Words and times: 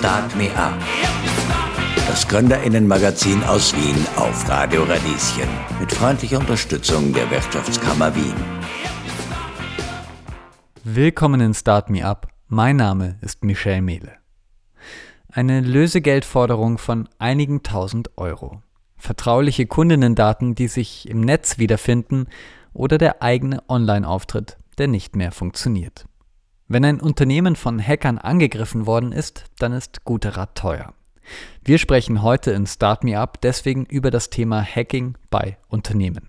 Start 0.00 0.34
Me 0.34 0.48
Up. 0.56 0.72
Das 2.08 2.26
Gründerinnenmagazin 2.26 3.44
aus 3.44 3.76
Wien 3.76 4.06
auf 4.16 4.48
Radio 4.48 4.84
Radieschen. 4.84 5.46
Mit 5.78 5.92
freundlicher 5.92 6.38
Unterstützung 6.38 7.12
der 7.12 7.30
Wirtschaftskammer 7.30 8.16
Wien. 8.16 8.32
Willkommen 10.84 11.42
in 11.42 11.52
Start 11.52 11.90
Me 11.90 12.02
Up. 12.02 12.28
Mein 12.48 12.76
Name 12.76 13.18
ist 13.20 13.44
Michel 13.44 13.82
Mehle. 13.82 14.12
Eine 15.30 15.60
Lösegeldforderung 15.60 16.78
von 16.78 17.06
einigen 17.18 17.62
tausend 17.62 18.16
Euro. 18.16 18.62
Vertrauliche 18.96 19.66
Kundinnendaten, 19.66 20.54
die 20.54 20.68
sich 20.68 21.10
im 21.10 21.20
Netz 21.20 21.58
wiederfinden 21.58 22.26
oder 22.72 22.96
der 22.96 23.22
eigene 23.22 23.62
Online-Auftritt, 23.68 24.56
der 24.78 24.88
nicht 24.88 25.14
mehr 25.14 25.30
funktioniert. 25.30 26.06
Wenn 26.72 26.84
ein 26.84 27.00
Unternehmen 27.00 27.56
von 27.56 27.84
Hackern 27.84 28.18
angegriffen 28.18 28.86
worden 28.86 29.10
ist, 29.10 29.46
dann 29.58 29.72
ist 29.72 30.04
guter 30.04 30.36
Rat 30.36 30.54
teuer. 30.54 30.94
Wir 31.64 31.78
sprechen 31.78 32.22
heute 32.22 32.52
in 32.52 32.64
Start 32.64 33.02
Me 33.02 33.18
Up 33.18 33.40
deswegen 33.40 33.86
über 33.86 34.12
das 34.12 34.30
Thema 34.30 34.62
Hacking 34.62 35.18
bei 35.30 35.58
Unternehmen. 35.66 36.28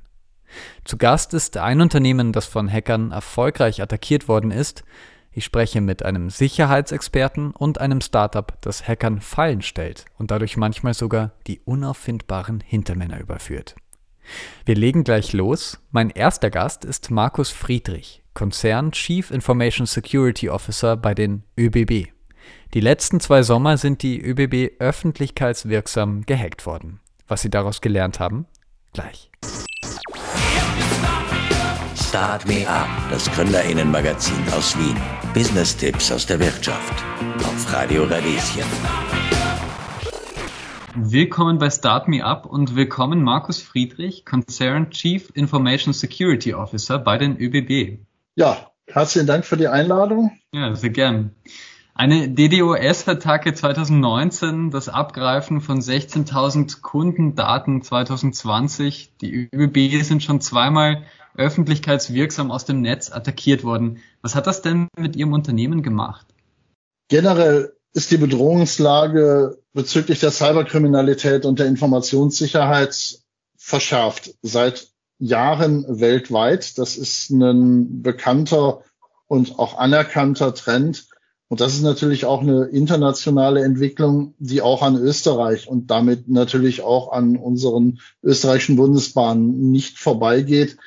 Zu 0.83 0.97
Gast 0.97 1.35
ist 1.35 1.57
ein 1.57 1.79
Unternehmen, 1.79 2.33
das 2.33 2.47
von 2.47 2.67
Hackern 2.67 3.11
erfolgreich 3.11 3.83
attackiert 3.83 4.27
worden 4.27 4.49
ist. 4.49 4.83
Ich 5.31 5.45
spreche 5.45 5.79
mit 5.79 6.01
einem 6.01 6.31
Sicherheitsexperten 6.31 7.51
und 7.51 7.79
einem 7.79 8.01
Startup, 8.01 8.59
das 8.61 8.87
Hackern 8.87 9.21
Fallen 9.21 9.61
stellt 9.61 10.05
und 10.17 10.31
dadurch 10.31 10.57
manchmal 10.57 10.95
sogar 10.95 11.33
die 11.45 11.59
unauffindbaren 11.65 12.61
Hintermänner 12.61 13.19
überführt. 13.19 13.75
Wir 14.65 14.73
legen 14.73 15.03
gleich 15.03 15.33
los. 15.33 15.79
Mein 15.91 16.09
erster 16.09 16.49
Gast 16.49 16.83
ist 16.83 17.11
Markus 17.11 17.51
Friedrich. 17.51 18.20
Konzern 18.33 18.91
Chief 18.91 19.29
Information 19.29 19.85
Security 19.85 20.49
Officer 20.49 20.95
bei 20.95 21.13
den 21.13 21.43
ÖBB. 21.57 22.07
Die 22.73 22.79
letzten 22.79 23.19
zwei 23.19 23.43
Sommer 23.43 23.77
sind 23.77 24.01
die 24.01 24.21
ÖBB 24.21 24.79
öffentlichkeitswirksam 24.79 26.25
gehackt 26.25 26.65
worden. 26.65 27.01
Was 27.27 27.41
sie 27.41 27.49
daraus 27.49 27.81
gelernt 27.81 28.19
haben? 28.19 28.45
Gleich. 28.93 29.29
Start 31.95 32.47
Me 32.47 32.67
Up, 32.67 32.89
das 33.09 33.29
Gründerinnenmagazin 33.31 34.35
aus 34.55 34.77
Wien. 34.77 34.97
Business-Tipps 35.33 36.11
aus 36.11 36.25
der 36.25 36.39
Wirtschaft. 36.39 37.03
Auf 37.39 37.73
Radio 37.73 38.03
Radieschen. 38.03 38.63
Willkommen 40.95 41.57
bei 41.57 41.69
Start 41.69 42.09
Me 42.09 42.23
Up 42.23 42.45
und 42.45 42.75
willkommen 42.75 43.23
Markus 43.23 43.61
Friedrich, 43.61 44.25
Concern 44.25 44.89
Chief 44.91 45.31
Information 45.35 45.93
Security 45.93 46.53
Officer 46.53 46.99
bei 46.99 47.17
den 47.17 47.37
ÖBB. 47.37 47.99
Ja, 48.35 48.71
herzlichen 48.87 49.27
Dank 49.27 49.45
für 49.45 49.57
die 49.57 49.67
Einladung. 49.67 50.31
Ja, 50.53 50.73
sehr 50.75 50.89
gern. 50.89 51.35
Eine 51.93 52.29
DDoS-Attacke 52.29 53.53
2019, 53.53 54.71
das 54.71 54.87
Abgreifen 54.87 55.59
von 55.59 55.81
16.000 55.81 56.81
Kundendaten 56.81 57.81
2020. 57.81 59.17
Die 59.19 59.49
ÖBB 59.53 60.03
sind 60.03 60.23
schon 60.23 60.39
zweimal 60.39 61.03
öffentlichkeitswirksam 61.35 62.51
aus 62.51 62.65
dem 62.65 62.81
Netz 62.81 63.11
attackiert 63.11 63.63
worden. 63.63 63.99
Was 64.21 64.35
hat 64.35 64.47
das 64.47 64.61
denn 64.61 64.87
mit 64.97 65.15
Ihrem 65.17 65.33
Unternehmen 65.33 65.83
gemacht? 65.83 66.25
Generell 67.09 67.73
ist 67.93 68.11
die 68.11 68.17
Bedrohungslage 68.17 69.57
bezüglich 69.73 70.21
der 70.21 70.31
Cyberkriminalität 70.31 71.45
und 71.45 71.59
der 71.59 71.67
Informationssicherheit 71.67 73.19
verschärft. 73.57 74.33
Seit 74.41 74.90
Jahren 75.21 75.85
weltweit. 75.87 76.77
Das 76.77 76.97
ist 76.97 77.29
ein 77.29 78.01
bekannter 78.01 78.83
und 79.27 79.59
auch 79.59 79.77
anerkannter 79.77 80.53
Trend. 80.53 81.05
Und 81.47 81.61
das 81.61 81.73
ist 81.73 81.83
natürlich 81.83 82.25
auch 82.25 82.41
eine 82.41 82.65
internationale 82.65 83.63
Entwicklung, 83.63 84.33
die 84.39 84.61
auch 84.61 84.81
an 84.81 84.95
Österreich 84.95 85.67
und 85.67 85.91
damit 85.91 86.27
natürlich 86.27 86.81
auch 86.81 87.11
an 87.11 87.37
unseren 87.37 87.99
österreichischen 88.23 88.77
Bundesbahnen 88.77 89.71
nicht 89.71 89.99
vorbeigeht. 89.99 90.77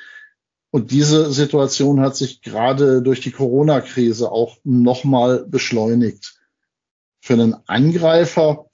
Und 0.71 0.91
diese 0.91 1.31
Situation 1.31 2.01
hat 2.01 2.17
sich 2.17 2.41
gerade 2.41 3.01
durch 3.01 3.21
die 3.21 3.31
Corona-Krise 3.31 4.31
auch 4.31 4.57
nochmal 4.63 5.45
beschleunigt. 5.47 6.35
Für 7.21 7.33
einen 7.33 7.55
Angreifer 7.67 8.65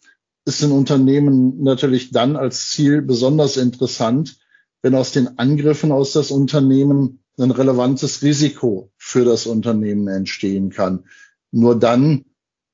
ist 0.46 0.64
ein 0.64 0.72
Unternehmen 0.72 1.62
natürlich 1.62 2.12
dann 2.12 2.35
als 2.35 2.69
Ziel 2.72 3.02
besonders 3.02 3.58
interessant, 3.58 4.41
wenn 4.81 4.96
aus 4.96 5.12
den 5.12 5.38
Angriffen 5.40 5.92
aus 5.92 6.14
das 6.14 6.31
Unternehmen 6.31 7.24
ein 7.38 7.52
relevantes 7.52 8.22
Risiko 8.22 8.92
für 8.97 9.25
das 9.25 9.46
Unternehmen 9.46 10.08
entstehen 10.08 10.69
kann. 10.69 11.06
Nur 11.52 11.78
dann 11.80 12.25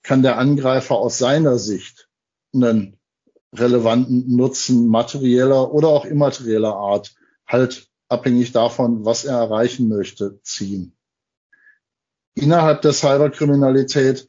kann 0.04 0.24
der 0.24 0.38
Angreifer 0.38 0.96
aus 0.96 1.18
seiner 1.18 1.58
Sicht 1.58 2.10
einen 2.54 2.98
relevanten 3.54 4.36
Nutzen 4.36 4.88
materieller 4.88 5.74
oder 5.74 5.90
auch 5.90 6.06
immaterieller 6.06 6.76
Art 6.76 7.16
halt 7.46 7.90
abhängig 8.10 8.52
davon, 8.52 9.06
was 9.06 9.26
er 9.26 9.38
erreichen 9.38 9.88
möchte, 9.88 10.40
ziehen. 10.44 10.94
Innerhalb 12.36 12.82
der 12.82 12.94
Cyberkriminalität 12.94 14.28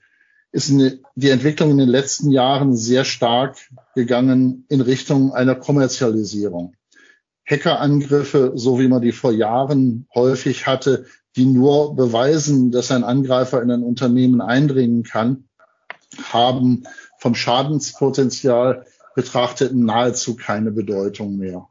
ist 0.50 0.70
die 0.70 1.30
Entwicklung 1.30 1.70
in 1.70 1.78
den 1.78 1.88
letzten 1.88 2.30
Jahren 2.30 2.74
sehr 2.74 3.04
stark 3.04 3.58
gegangen 3.94 4.64
in 4.68 4.80
Richtung 4.80 5.32
einer 5.32 5.54
Kommerzialisierung. 5.54 6.74
Hackerangriffe, 7.48 8.52
so 8.56 8.78
wie 8.78 8.88
man 8.88 9.00
die 9.00 9.12
vor 9.12 9.32
Jahren 9.32 10.06
häufig 10.14 10.66
hatte, 10.66 11.06
die 11.36 11.46
nur 11.46 11.96
beweisen, 11.96 12.70
dass 12.70 12.90
ein 12.90 13.04
Angreifer 13.04 13.62
in 13.62 13.70
ein 13.70 13.82
Unternehmen 13.82 14.40
eindringen 14.40 15.02
kann, 15.02 15.48
haben 16.30 16.84
vom 17.18 17.34
Schadenspotenzial 17.34 18.86
betrachtet 19.14 19.74
nahezu 19.74 20.36
keine 20.36 20.70
Bedeutung 20.72 21.36
mehr. 21.38 21.68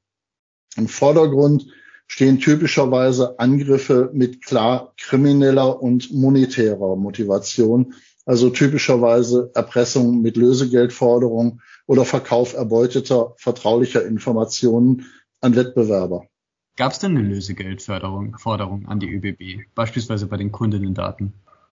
Im 0.76 0.88
Vordergrund 0.88 1.68
stehen 2.08 2.40
typischerweise 2.40 3.40
Angriffe 3.40 4.10
mit 4.14 4.44
klar 4.44 4.94
krimineller 5.00 5.82
und 5.82 6.12
monetärer 6.14 6.96
Motivation, 6.96 7.94
also 8.26 8.50
typischerweise 8.50 9.52
Erpressung 9.54 10.22
mit 10.22 10.38
Lösegeldforderung 10.38 11.62
oder 11.86 12.04
Verkauf 12.06 12.54
erbeuteter 12.54 13.34
vertraulicher 13.38 14.06
Informationen 14.06 15.06
an 15.42 15.56
Wettbewerber. 15.56 16.28
Gab 16.76 16.92
es 16.92 17.00
denn 17.00 17.18
eine 17.18 17.28
Lösegeldförderung 17.28 18.38
Forderung 18.38 18.88
an 18.88 19.00
die 19.00 19.10
ÖBB, 19.10 19.66
beispielsweise 19.74 20.28
bei 20.28 20.38
den 20.38 20.52
Kundinnendaten? 20.52 21.34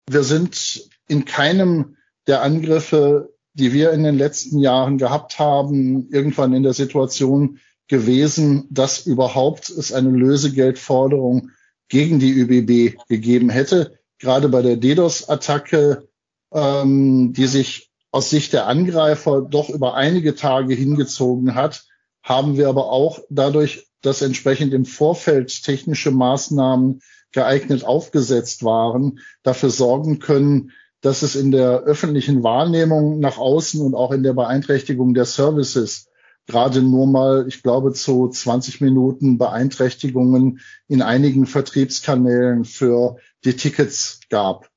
Wir 0.07 0.23
sind 0.23 0.89
in 1.07 1.25
keinem 1.25 1.97
der 2.27 2.43
Angriffe, 2.43 3.33
die 3.53 3.73
wir 3.73 3.91
in 3.91 4.03
den 4.03 4.17
letzten 4.17 4.59
Jahren 4.59 4.97
gehabt 4.97 5.39
haben, 5.39 6.09
irgendwann 6.11 6.53
in 6.53 6.63
der 6.63 6.73
Situation 6.73 7.59
gewesen, 7.87 8.67
dass 8.69 9.05
überhaupt 9.05 9.69
es 9.69 9.91
eine 9.91 10.11
Lösegeldforderung 10.11 11.49
gegen 11.89 12.19
die 12.19 12.31
ÖBB 12.31 12.97
gegeben 13.09 13.49
hätte. 13.49 13.99
Gerade 14.19 14.49
bei 14.49 14.61
der 14.61 14.77
DDoS-Attacke, 14.77 16.07
ähm, 16.53 17.33
die 17.33 17.47
sich 17.47 17.91
aus 18.11 18.29
Sicht 18.29 18.53
der 18.53 18.67
Angreifer 18.67 19.41
doch 19.41 19.69
über 19.69 19.95
einige 19.95 20.35
Tage 20.35 20.73
hingezogen 20.73 21.55
hat, 21.55 21.85
haben 22.23 22.57
wir 22.57 22.69
aber 22.69 22.91
auch 22.91 23.19
dadurch, 23.29 23.87
dass 24.01 24.21
entsprechend 24.21 24.73
im 24.73 24.85
Vorfeld 24.85 25.63
technische 25.63 26.11
Maßnahmen 26.11 27.01
geeignet 27.31 27.83
aufgesetzt 27.83 28.63
waren, 28.63 29.19
dafür 29.43 29.69
sorgen 29.69 30.19
können, 30.19 30.71
dass 31.01 31.23
es 31.23 31.35
in 31.35 31.51
der 31.51 31.81
öffentlichen 31.81 32.43
Wahrnehmung 32.43 33.19
nach 33.19 33.37
außen 33.37 33.81
und 33.81 33.95
auch 33.95 34.11
in 34.11 34.23
der 34.23 34.33
Beeinträchtigung 34.33 35.13
der 35.13 35.25
Services 35.25 36.07
gerade 36.47 36.81
nur 36.81 37.07
mal, 37.07 37.45
ich 37.47 37.63
glaube, 37.63 37.93
zu 37.93 38.27
20 38.27 38.81
Minuten 38.81 39.37
Beeinträchtigungen 39.37 40.59
in 40.87 41.01
einigen 41.01 41.45
Vertriebskanälen 41.45 42.65
für 42.65 43.17
die 43.45 43.55
Tickets 43.55 44.19
gab. 44.29 44.69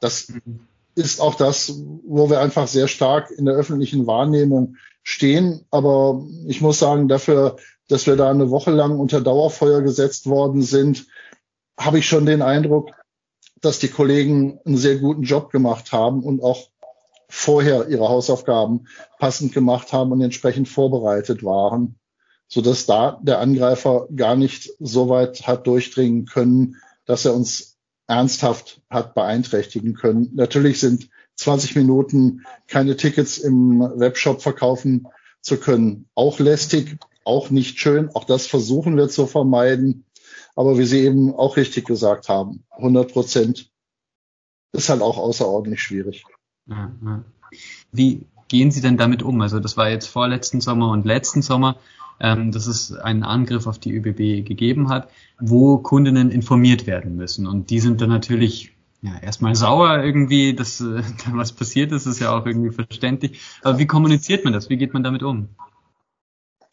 Das 0.00 0.32
ist 0.94 1.20
auch 1.20 1.34
das, 1.34 1.74
wo 2.04 2.28
wir 2.30 2.40
einfach 2.40 2.68
sehr 2.68 2.88
stark 2.88 3.30
in 3.30 3.46
der 3.46 3.54
öffentlichen 3.54 4.06
Wahrnehmung 4.06 4.76
stehen. 5.02 5.64
Aber 5.70 6.24
ich 6.46 6.60
muss 6.60 6.78
sagen, 6.78 7.08
dafür, 7.08 7.56
dass 7.88 8.06
wir 8.06 8.16
da 8.16 8.30
eine 8.30 8.50
Woche 8.50 8.70
lang 8.70 8.98
unter 8.98 9.20
Dauerfeuer 9.20 9.82
gesetzt 9.82 10.26
worden 10.26 10.62
sind, 10.62 11.06
habe 11.78 11.98
ich 11.98 12.06
schon 12.06 12.26
den 12.26 12.42
Eindruck, 12.42 12.90
dass 13.60 13.78
die 13.78 13.88
Kollegen 13.88 14.58
einen 14.64 14.76
sehr 14.76 14.96
guten 14.96 15.22
Job 15.22 15.50
gemacht 15.50 15.92
haben 15.92 16.22
und 16.22 16.42
auch 16.42 16.68
vorher 17.28 17.88
ihre 17.88 18.08
Hausaufgaben 18.08 18.86
passend 19.18 19.52
gemacht 19.52 19.92
haben 19.92 20.12
und 20.12 20.20
entsprechend 20.20 20.68
vorbereitet 20.68 21.42
waren, 21.42 21.98
so 22.46 22.60
dass 22.60 22.84
da 22.84 23.18
der 23.22 23.38
Angreifer 23.38 24.06
gar 24.14 24.36
nicht 24.36 24.70
so 24.78 25.08
weit 25.08 25.46
hat 25.46 25.66
durchdringen 25.66 26.26
können, 26.26 26.76
dass 27.06 27.24
er 27.24 27.34
uns 27.34 27.71
ernsthaft 28.06 28.82
hat 28.90 29.14
beeinträchtigen 29.14 29.94
können. 29.94 30.30
Natürlich 30.34 30.80
sind 30.80 31.08
20 31.36 31.76
Minuten 31.76 32.42
keine 32.68 32.96
Tickets 32.96 33.38
im 33.38 33.80
Webshop 33.80 34.42
verkaufen 34.42 35.08
zu 35.40 35.56
können. 35.58 36.08
Auch 36.14 36.38
lästig, 36.38 36.98
auch 37.24 37.50
nicht 37.50 37.78
schön. 37.78 38.10
Auch 38.10 38.24
das 38.24 38.46
versuchen 38.46 38.96
wir 38.96 39.08
zu 39.08 39.26
vermeiden. 39.26 40.04
Aber 40.54 40.78
wie 40.78 40.84
Sie 40.84 41.00
eben 41.00 41.34
auch 41.34 41.56
richtig 41.56 41.86
gesagt 41.86 42.28
haben, 42.28 42.64
100 42.70 43.12
Prozent 43.12 43.70
ist 44.72 44.88
halt 44.88 45.02
auch 45.02 45.18
außerordentlich 45.18 45.82
schwierig. 45.82 46.24
Wie 47.92 48.26
gehen 48.48 48.70
Sie 48.70 48.80
denn 48.80 48.96
damit 48.96 49.22
um? 49.22 49.40
Also 49.40 49.60
das 49.60 49.76
war 49.76 49.88
jetzt 49.88 50.06
vorletzten 50.06 50.60
Sommer 50.60 50.90
und 50.90 51.06
letzten 51.06 51.42
Sommer, 51.42 51.76
ähm, 52.20 52.52
dass 52.52 52.66
es 52.66 52.92
einen 52.92 53.22
Angriff 53.22 53.66
auf 53.66 53.78
die 53.78 53.92
ÖBB 53.92 54.46
gegeben 54.46 54.88
hat, 54.88 55.08
wo 55.40 55.78
Kundinnen 55.78 56.30
informiert 56.30 56.86
werden 56.86 57.16
müssen. 57.16 57.46
Und 57.46 57.70
die 57.70 57.80
sind 57.80 58.00
dann 58.00 58.10
natürlich 58.10 58.72
ja, 59.02 59.18
erstmal 59.20 59.54
sauer 59.56 60.02
irgendwie, 60.02 60.54
dass 60.54 60.80
äh, 60.80 61.02
was 61.32 61.52
passiert 61.52 61.92
ist, 61.92 62.06
ist 62.06 62.20
ja 62.20 62.36
auch 62.36 62.46
irgendwie 62.46 62.70
verständlich. 62.70 63.40
Aber 63.62 63.78
wie 63.78 63.86
kommuniziert 63.86 64.44
man 64.44 64.52
das? 64.52 64.70
Wie 64.70 64.76
geht 64.76 64.94
man 64.94 65.02
damit 65.02 65.22
um? 65.22 65.48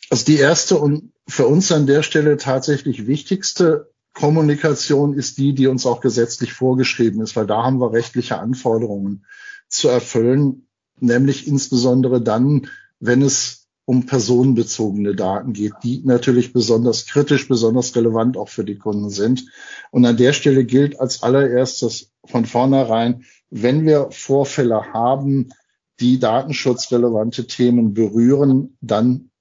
Also 0.09 0.25
die 0.25 0.37
erste 0.37 0.77
und 0.77 1.11
für 1.27 1.45
uns 1.45 1.71
an 1.71 1.85
der 1.85 2.03
Stelle 2.03 2.37
tatsächlich 2.37 3.05
wichtigste 3.05 3.91
Kommunikation 4.13 5.13
ist 5.13 5.37
die, 5.37 5.53
die 5.53 5.67
uns 5.67 5.85
auch 5.85 6.01
gesetzlich 6.01 6.53
vorgeschrieben 6.53 7.21
ist, 7.21 7.35
weil 7.35 7.45
da 7.45 7.63
haben 7.63 7.79
wir 7.79 7.93
rechtliche 7.93 8.39
Anforderungen 8.39 9.25
zu 9.67 9.87
erfüllen, 9.87 10.67
nämlich 10.99 11.47
insbesondere 11.47 12.21
dann, 12.21 12.67
wenn 12.99 13.21
es 13.21 13.58
um 13.89 14.05
personenbezogene 14.05 15.15
Daten 15.15 15.51
geht, 15.51 15.73
die 15.81 16.03
natürlich 16.05 16.53
besonders 16.53 17.07
kritisch, 17.07 17.47
besonders 17.47 17.95
relevant 17.95 18.37
auch 18.37 18.47
für 18.47 18.63
die 18.63 18.77
Kunden 18.77 19.09
sind. 19.09 19.47
Und 19.89 20.05
an 20.05 20.15
der 20.15 20.33
Stelle 20.33 20.63
gilt 20.63 20.99
als 20.99 21.23
allererstes 21.23 22.11
von 22.23 22.45
vornherein, 22.45 23.25
wenn 23.49 23.87
wir 23.87 24.11
Vorfälle 24.11 24.93
haben, 24.93 25.49
die 25.99 26.19
datenschutzrelevante 26.19 27.47
Themen 27.47 27.95
berühren, 27.95 28.77
dann 28.79 29.31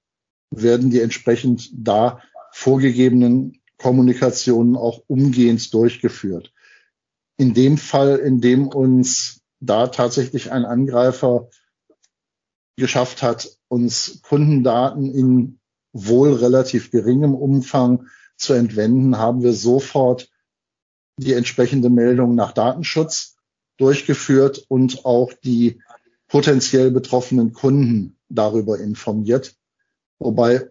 werden 0.49 0.89
die 0.89 1.01
entsprechend 1.01 1.69
da 1.71 2.19
vorgegebenen 2.51 3.61
Kommunikationen 3.77 4.75
auch 4.75 5.03
umgehend 5.05 5.71
durchgeführt. 5.75 6.51
In 7.37 7.53
dem 7.53 7.77
Fall, 7.77 8.15
in 8.15 8.41
dem 8.41 8.67
uns 8.67 9.41
da 9.59 9.85
tatsächlich 9.85 10.51
ein 10.51 10.65
Angreifer 10.65 11.49
geschafft 12.77 13.21
hat, 13.21 13.58
uns 13.69 14.21
Kundendaten 14.23 15.13
in 15.13 15.59
wohl 15.93 16.33
relativ 16.33 16.91
geringem 16.91 17.33
Umfang 17.33 18.07
zu 18.35 18.53
entwenden, 18.53 19.17
haben 19.17 19.41
wir 19.41 19.53
sofort 19.53 20.29
die 21.17 21.33
entsprechende 21.33 21.89
Meldung 21.89 22.35
nach 22.35 22.51
Datenschutz 22.51 23.37
durchgeführt 23.77 24.65
und 24.67 25.05
auch 25.05 25.33
die 25.33 25.81
potenziell 26.27 26.91
betroffenen 26.91 27.53
Kunden 27.53 28.17
darüber 28.29 28.79
informiert. 28.79 29.55
Wobei 30.19 30.69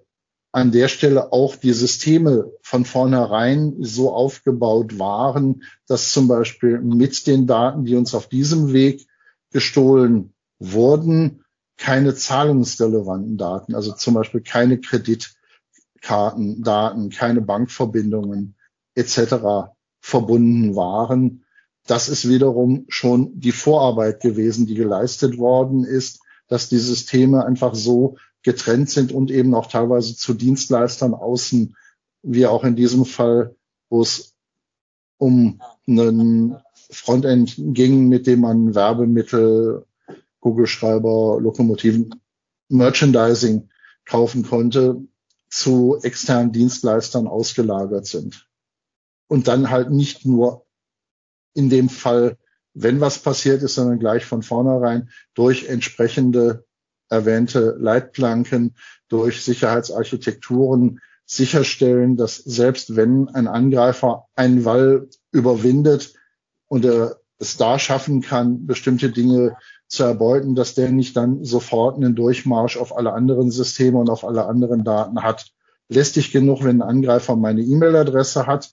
an 0.53 0.73
der 0.73 0.89
Stelle 0.89 1.33
auch 1.33 1.57
die 1.57 1.73
Systeme 1.73 2.51
von 2.63 2.85
vornherein 2.85 3.77
so 3.81 4.13
aufgebaut 4.13 4.99
waren, 4.99 5.63
dass 5.87 6.13
zum 6.13 6.29
Beispiel 6.29 6.81
mit 6.81 7.27
den 7.27 7.47
Daten, 7.47 7.85
die 7.85 7.97
uns 7.97 8.15
auf 8.15 8.29
diesem 8.29 8.73
Weg 8.73 9.07
gestohlen 9.51 10.33
wurden, 10.59 11.45
keine 11.79 12.15
zahlungsrelevanten 12.15 13.39
Daten, 13.39 13.75
also 13.75 13.93
zum 13.93 14.13
Beispiel 14.15 14.43
keine 14.43 14.81
Kreditkartendaten, 14.81 17.11
keine 17.11 17.41
Bankverbindungen 17.41 18.55
etc. 18.95 19.71
verbunden 20.01 20.77
waren. 20.77 21.45
Das 21.87 22.09
ist 22.09 22.29
wiederum 22.29 22.85
schon 22.89 23.39
die 23.41 23.53
Vorarbeit 23.53 24.21
gewesen, 24.21 24.67
die 24.67 24.75
geleistet 24.75 25.39
worden 25.39 25.85
ist, 25.85 26.21
dass 26.49 26.69
die 26.69 26.79
Systeme 26.79 27.47
einfach 27.47 27.75
so 27.75 28.17
getrennt 28.43 28.91
sind 28.91 29.13
und 29.13 29.31
eben 29.31 29.55
auch 29.55 29.69
teilweise 29.69 30.17
zu 30.17 30.35
Dienstleistern 30.35 31.15
außen, 31.15 31.77
wie 32.23 32.47
auch 32.47 32.65
in 32.65 32.75
diesem 32.77 33.05
Fall, 33.05 33.55
wo 33.89 34.03
es 34.03 34.35
um 35.19 35.61
einen 35.87 36.57
Frontend 36.91 37.55
ging, 37.57 38.09
mit 38.09 38.27
dem 38.27 38.41
man 38.41 38.75
Werbemittel, 38.75 39.85
Kugelschreiber, 40.41 41.39
Lokomotiven, 41.41 42.21
Merchandising 42.69 43.69
kaufen 44.05 44.45
konnte, 44.45 45.03
zu 45.51 45.99
externen 46.03 46.53
Dienstleistern 46.53 47.27
ausgelagert 47.27 48.07
sind. 48.07 48.49
Und 49.29 49.49
dann 49.49 49.71
halt 49.71 49.91
nicht 49.91 50.25
nur 50.25 50.67
in 51.55 51.71
dem 51.71 51.89
Fall, 51.89 52.37
wenn 52.75 53.01
was 53.01 53.19
passiert 53.19 53.63
ist, 53.63 53.75
sondern 53.75 53.99
gleich 53.99 54.25
von 54.25 54.43
vornherein 54.43 55.11
durch 55.35 55.67
entsprechende 55.67 56.65
erwähnte 57.09 57.77
Leitplanken 57.79 58.77
durch 59.09 59.43
Sicherheitsarchitekturen 59.43 61.01
sicherstellen, 61.25 62.17
dass 62.17 62.37
selbst 62.37 62.97
wenn 62.97 63.29
ein 63.29 63.49
Angreifer 63.49 64.27
einen 64.35 64.65
Wall 64.65 65.09
überwindet 65.31 66.15
und 66.69 66.85
er 66.85 67.21
es 67.39 67.57
da 67.57 67.79
schaffen 67.79 68.23
kann, 68.23 68.67
bestimmte 68.67 69.11
Dinge 69.11 69.57
zu 69.89 70.05
erbeuten, 70.05 70.55
dass 70.55 70.75
der 70.75 70.91
nicht 70.91 71.17
dann 71.17 71.45
sofort 71.45 71.97
einen 71.97 72.15
Durchmarsch 72.15 72.77
auf 72.77 72.97
alle 72.97 73.13
anderen 73.13 73.51
Systeme 73.51 73.99
und 73.99 74.11
auf 74.11 74.25
alle 74.25 74.47
anderen 74.47 74.85
Daten 74.85 75.23
hat. 75.23 75.53
Lästig 75.89 76.31
genug, 76.31 76.63
wenn 76.63 76.83
ein 76.83 76.89
Angreifer 76.89 77.37
meine 77.37 77.63
E-Mail-Adresse 77.63 78.47
hat, 78.47 78.71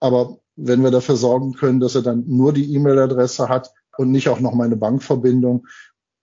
aber 0.00 0.38
wenn 0.56 0.82
wir 0.82 0.90
dafür 0.90 1.16
sorgen 1.16 1.54
können, 1.54 1.80
dass 1.80 1.94
er 1.94 2.02
dann 2.02 2.24
nur 2.26 2.52
die 2.52 2.74
E-Mail-Adresse 2.74 3.48
hat 3.48 3.72
und 3.96 4.10
nicht 4.10 4.28
auch 4.28 4.40
noch 4.40 4.52
meine 4.52 4.76
Bankverbindung, 4.76 5.66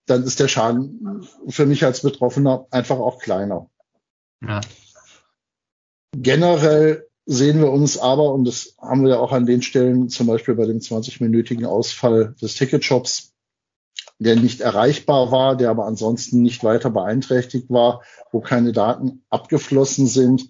dann 0.06 0.22
ist 0.22 0.38
der 0.40 0.48
Schaden 0.48 1.26
für 1.48 1.66
mich 1.66 1.84
als 1.84 2.02
Betroffener 2.02 2.66
einfach 2.70 2.98
auch 2.98 3.18
kleiner. 3.18 3.68
Ja. 4.40 4.60
Generell 6.16 7.06
sehen 7.26 7.60
wir 7.60 7.70
uns 7.70 7.98
aber, 7.98 8.32
und 8.32 8.44
das 8.44 8.74
haben 8.80 9.02
wir 9.02 9.10
ja 9.10 9.18
auch 9.18 9.32
an 9.32 9.44
den 9.44 9.60
Stellen, 9.62 10.08
zum 10.08 10.28
Beispiel 10.28 10.54
bei 10.54 10.64
dem 10.64 10.78
20-minütigen 10.78 11.66
Ausfall 11.66 12.34
des 12.40 12.54
Ticketshops, 12.54 13.34
der 14.18 14.36
nicht 14.36 14.60
erreichbar 14.60 15.30
war, 15.30 15.56
der 15.56 15.70
aber 15.70 15.86
ansonsten 15.86 16.42
nicht 16.42 16.64
weiter 16.64 16.90
beeinträchtigt 16.90 17.70
war, 17.70 18.02
wo 18.32 18.40
keine 18.40 18.72
Daten 18.72 19.22
abgeflossen 19.30 20.06
sind, 20.06 20.48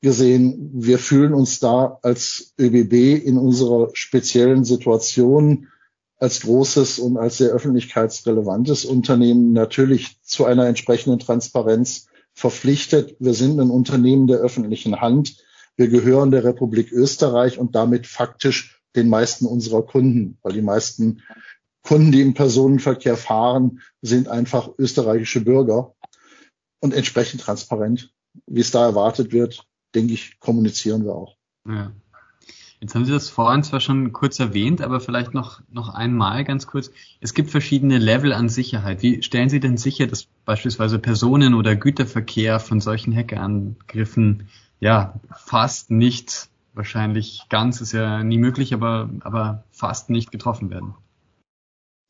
gesehen, 0.00 0.70
wir 0.74 0.98
fühlen 0.98 1.32
uns 1.32 1.60
da 1.60 1.98
als 2.02 2.54
ÖBB 2.58 3.24
in 3.24 3.38
unserer 3.38 3.90
speziellen 3.94 4.64
Situation 4.64 5.68
als 6.18 6.40
großes 6.42 6.98
und 6.98 7.16
als 7.16 7.38
sehr 7.38 7.50
öffentlichkeitsrelevantes 7.50 8.84
Unternehmen 8.84 9.52
natürlich 9.52 10.20
zu 10.22 10.44
einer 10.44 10.66
entsprechenden 10.66 11.18
Transparenz 11.18 12.06
verpflichtet. 12.34 13.16
Wir 13.18 13.34
sind 13.34 13.58
ein 13.60 13.70
Unternehmen 13.70 14.26
der 14.26 14.38
öffentlichen 14.38 15.00
Hand. 15.00 15.36
Wir 15.76 15.88
gehören 15.88 16.30
der 16.30 16.44
Republik 16.44 16.92
Österreich 16.92 17.58
und 17.58 17.74
damit 17.74 18.06
faktisch 18.06 18.82
den 18.94 19.08
meisten 19.08 19.46
unserer 19.46 19.82
Kunden, 19.82 20.38
weil 20.42 20.52
die 20.52 20.62
meisten 20.62 21.22
Kunden, 21.82 22.12
die 22.12 22.20
im 22.20 22.34
Personenverkehr 22.34 23.16
fahren, 23.16 23.80
sind 24.02 24.28
einfach 24.28 24.70
österreichische 24.78 25.40
Bürger 25.40 25.94
und 26.80 26.94
entsprechend 26.94 27.40
transparent, 27.40 28.12
wie 28.46 28.60
es 28.60 28.70
da 28.70 28.84
erwartet 28.84 29.32
wird, 29.32 29.66
denke 29.94 30.14
ich, 30.14 30.38
kommunizieren 30.40 31.04
wir 31.04 31.14
auch. 31.14 31.36
Ja. 31.68 31.92
Jetzt 32.82 32.96
haben 32.96 33.04
Sie 33.04 33.12
das 33.12 33.28
vorhin 33.28 33.62
zwar 33.62 33.78
schon 33.78 34.12
kurz 34.12 34.40
erwähnt, 34.40 34.82
aber 34.82 34.98
vielleicht 34.98 35.34
noch, 35.34 35.60
noch 35.70 35.94
einmal 35.94 36.42
ganz 36.42 36.66
kurz. 36.66 36.90
Es 37.20 37.32
gibt 37.32 37.50
verschiedene 37.50 37.98
Level 37.98 38.32
an 38.32 38.48
Sicherheit. 38.48 39.02
Wie 39.02 39.22
stellen 39.22 39.48
Sie 39.48 39.60
denn 39.60 39.76
sicher, 39.76 40.08
dass 40.08 40.24
beispielsweise 40.44 40.98
Personen- 40.98 41.54
oder 41.54 41.76
Güterverkehr 41.76 42.58
von 42.58 42.80
solchen 42.80 43.14
Hackerangriffen 43.14 44.48
ja 44.80 45.20
fast 45.32 45.92
nicht, 45.92 46.48
wahrscheinlich 46.74 47.44
ganz 47.48 47.80
ist 47.80 47.92
ja 47.92 48.24
nie 48.24 48.38
möglich, 48.38 48.74
aber, 48.74 49.10
aber 49.20 49.62
fast 49.70 50.10
nicht 50.10 50.32
getroffen 50.32 50.68
werden? 50.70 50.94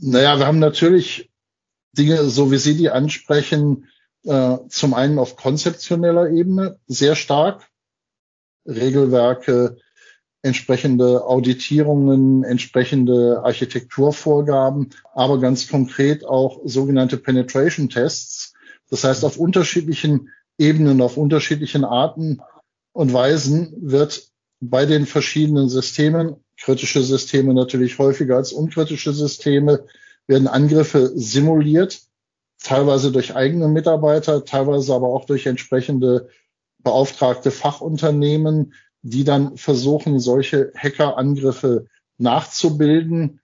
Naja, 0.04 0.36
wir 0.36 0.46
haben 0.46 0.58
natürlich 0.58 1.30
Dinge, 1.96 2.24
so 2.24 2.50
wie 2.50 2.56
Sie 2.56 2.76
die 2.76 2.90
ansprechen, 2.90 3.86
äh, 4.24 4.58
zum 4.68 4.94
einen 4.94 5.20
auf 5.20 5.36
konzeptioneller 5.36 6.28
Ebene 6.28 6.80
sehr 6.88 7.14
stark. 7.14 7.68
Regelwerke, 8.66 9.76
entsprechende 10.42 11.24
Auditierungen, 11.24 12.42
entsprechende 12.42 13.42
Architekturvorgaben, 13.44 14.90
aber 15.14 15.38
ganz 15.38 15.68
konkret 15.68 16.24
auch 16.24 16.60
sogenannte 16.64 17.16
Penetration 17.16 17.88
Tests. 17.88 18.54
Das 18.90 19.04
heißt, 19.04 19.24
auf 19.24 19.36
unterschiedlichen 19.36 20.30
Ebenen, 20.58 21.00
auf 21.00 21.16
unterschiedlichen 21.16 21.84
Arten 21.84 22.40
und 22.92 23.12
Weisen 23.12 23.72
wird 23.80 24.32
bei 24.60 24.84
den 24.84 25.06
verschiedenen 25.06 25.68
Systemen, 25.68 26.36
kritische 26.62 27.02
Systeme 27.02 27.54
natürlich 27.54 27.98
häufiger 27.98 28.36
als 28.36 28.52
unkritische 28.52 29.12
Systeme, 29.12 29.84
werden 30.26 30.46
Angriffe 30.46 31.10
simuliert, 31.14 32.02
teilweise 32.62 33.10
durch 33.10 33.34
eigene 33.34 33.66
Mitarbeiter, 33.68 34.44
teilweise 34.44 34.94
aber 34.94 35.08
auch 35.08 35.24
durch 35.24 35.46
entsprechende 35.46 36.28
beauftragte 36.78 37.50
Fachunternehmen, 37.50 38.74
die 39.02 39.24
dann 39.24 39.56
versuchen, 39.56 40.20
solche 40.20 40.72
Hackerangriffe 40.76 41.86
nachzubilden, 42.18 43.40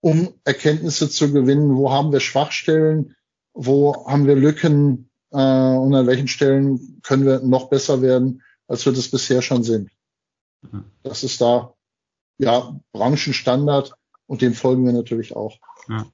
um 0.00 0.34
Erkenntnisse 0.44 1.10
zu 1.10 1.32
gewinnen, 1.32 1.76
wo 1.76 1.92
haben 1.92 2.12
wir 2.12 2.20
Schwachstellen, 2.20 3.14
wo 3.52 4.06
haben 4.06 4.26
wir 4.26 4.34
Lücken 4.34 5.10
äh, 5.30 5.36
und 5.36 5.94
an 5.94 6.06
welchen 6.06 6.28
Stellen 6.28 7.00
können 7.02 7.26
wir 7.26 7.40
noch 7.40 7.68
besser 7.68 8.00
werden, 8.00 8.42
als 8.66 8.86
wir 8.86 8.92
das 8.92 9.08
bisher 9.08 9.42
schon 9.42 9.62
sind. 9.62 9.90
Das 11.02 11.22
ist 11.22 11.40
da 11.40 11.74
ja 12.38 12.78
Branchenstandard 12.92 13.94
und 14.26 14.42
dem 14.42 14.54
folgen 14.54 14.84
wir 14.84 14.92
natürlich 14.92 15.36
auch. 15.36 15.58
Ja. 15.88 16.06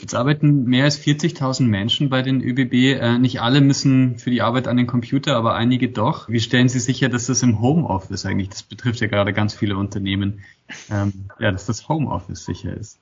Jetzt 0.00 0.14
arbeiten 0.14 0.64
mehr 0.64 0.84
als 0.84 0.98
40.000 0.98 1.62
Menschen 1.62 2.08
bei 2.08 2.22
den 2.22 2.40
ÖBB. 2.40 3.00
Äh, 3.00 3.18
nicht 3.18 3.40
alle 3.40 3.60
müssen 3.60 4.18
für 4.18 4.30
die 4.30 4.42
Arbeit 4.42 4.68
an 4.68 4.76
den 4.76 4.86
Computer, 4.86 5.36
aber 5.36 5.54
einige 5.54 5.90
doch. 5.90 6.28
Wie 6.28 6.40
stellen 6.40 6.68
Sie 6.68 6.80
sicher, 6.80 7.08
dass 7.08 7.26
das 7.26 7.42
im 7.42 7.60
Homeoffice 7.60 8.26
eigentlich, 8.26 8.50
das 8.50 8.62
betrifft 8.62 9.00
ja 9.00 9.06
gerade 9.06 9.32
ganz 9.32 9.54
viele 9.54 9.76
Unternehmen, 9.76 10.42
ähm, 10.90 11.30
ja, 11.38 11.50
dass 11.50 11.66
das 11.66 11.88
Homeoffice 11.88 12.44
sicher 12.44 12.74
ist? 12.76 12.98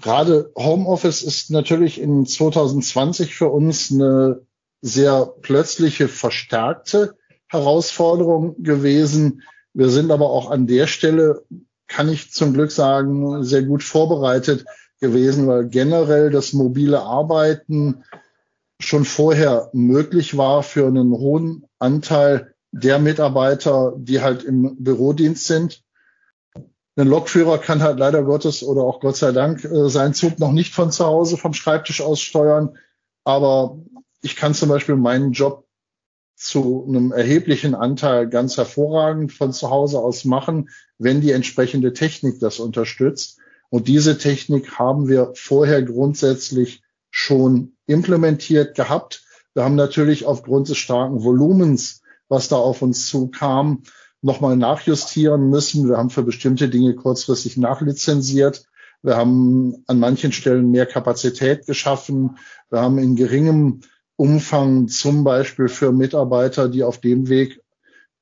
Gerade 0.00 0.52
Homeoffice 0.56 1.22
ist 1.22 1.50
natürlich 1.50 2.00
in 2.00 2.26
2020 2.26 3.34
für 3.34 3.48
uns 3.48 3.90
eine 3.90 4.42
sehr 4.80 5.32
plötzliche, 5.42 6.08
verstärkte 6.08 7.16
Herausforderung 7.48 8.62
gewesen. 8.62 9.42
Wir 9.74 9.88
sind 9.90 10.10
aber 10.10 10.30
auch 10.30 10.50
an 10.50 10.66
der 10.66 10.86
Stelle, 10.86 11.44
kann 11.86 12.08
ich 12.08 12.32
zum 12.32 12.52
Glück 12.52 12.70
sagen, 12.70 13.42
sehr 13.44 13.62
gut 13.62 13.82
vorbereitet 13.82 14.64
gewesen, 15.00 15.46
weil 15.46 15.68
generell 15.68 16.30
das 16.30 16.52
mobile 16.52 17.00
Arbeiten 17.00 18.04
schon 18.80 19.04
vorher 19.04 19.70
möglich 19.72 20.36
war 20.36 20.62
für 20.62 20.86
einen 20.86 21.12
hohen 21.12 21.66
Anteil 21.78 22.54
der 22.70 22.98
Mitarbeiter, 22.98 23.94
die 23.96 24.20
halt 24.20 24.44
im 24.44 24.76
Bürodienst 24.82 25.46
sind. 25.46 25.82
Ein 26.96 27.08
Lokführer 27.08 27.58
kann 27.58 27.82
halt 27.82 27.98
leider 27.98 28.24
Gottes 28.24 28.62
oder 28.62 28.82
auch 28.82 29.00
Gott 29.00 29.16
sei 29.16 29.32
Dank 29.32 29.64
äh, 29.64 29.88
seinen 29.88 30.14
Zug 30.14 30.38
noch 30.38 30.52
nicht 30.52 30.74
von 30.74 30.90
zu 30.90 31.06
Hause 31.06 31.36
vom 31.36 31.54
Schreibtisch 31.54 32.00
aus 32.00 32.20
steuern. 32.20 32.76
Aber 33.24 33.78
ich 34.20 34.34
kann 34.34 34.52
zum 34.52 34.68
Beispiel 34.68 34.96
meinen 34.96 35.32
Job 35.32 35.67
zu 36.38 36.86
einem 36.86 37.10
erheblichen 37.10 37.74
Anteil 37.74 38.28
ganz 38.28 38.56
hervorragend 38.56 39.32
von 39.32 39.52
zu 39.52 39.70
Hause 39.70 39.98
aus 39.98 40.24
machen, 40.24 40.70
wenn 40.96 41.20
die 41.20 41.32
entsprechende 41.32 41.92
Technik 41.92 42.38
das 42.38 42.60
unterstützt. 42.60 43.38
Und 43.70 43.88
diese 43.88 44.18
Technik 44.18 44.78
haben 44.78 45.08
wir 45.08 45.32
vorher 45.34 45.82
grundsätzlich 45.82 46.82
schon 47.10 47.72
implementiert 47.86 48.76
gehabt. 48.76 49.24
Wir 49.52 49.64
haben 49.64 49.74
natürlich 49.74 50.26
aufgrund 50.26 50.68
des 50.68 50.78
starken 50.78 51.24
Volumens, 51.24 52.02
was 52.28 52.48
da 52.48 52.56
auf 52.56 52.82
uns 52.82 53.08
zukam, 53.08 53.82
nochmal 54.22 54.56
nachjustieren 54.56 55.50
müssen. 55.50 55.88
Wir 55.88 55.96
haben 55.96 56.10
für 56.10 56.22
bestimmte 56.22 56.68
Dinge 56.68 56.94
kurzfristig 56.94 57.56
nachlizenziert. 57.56 58.64
Wir 59.02 59.16
haben 59.16 59.82
an 59.86 59.98
manchen 59.98 60.32
Stellen 60.32 60.70
mehr 60.70 60.86
Kapazität 60.86 61.66
geschaffen. 61.66 62.38
Wir 62.70 62.80
haben 62.80 62.98
in 62.98 63.16
geringem 63.16 63.80
Umfang 64.18 64.88
zum 64.88 65.22
Beispiel 65.22 65.68
für 65.68 65.92
Mitarbeiter, 65.92 66.68
die 66.68 66.82
auf 66.82 66.98
dem 66.98 67.28
Weg 67.28 67.62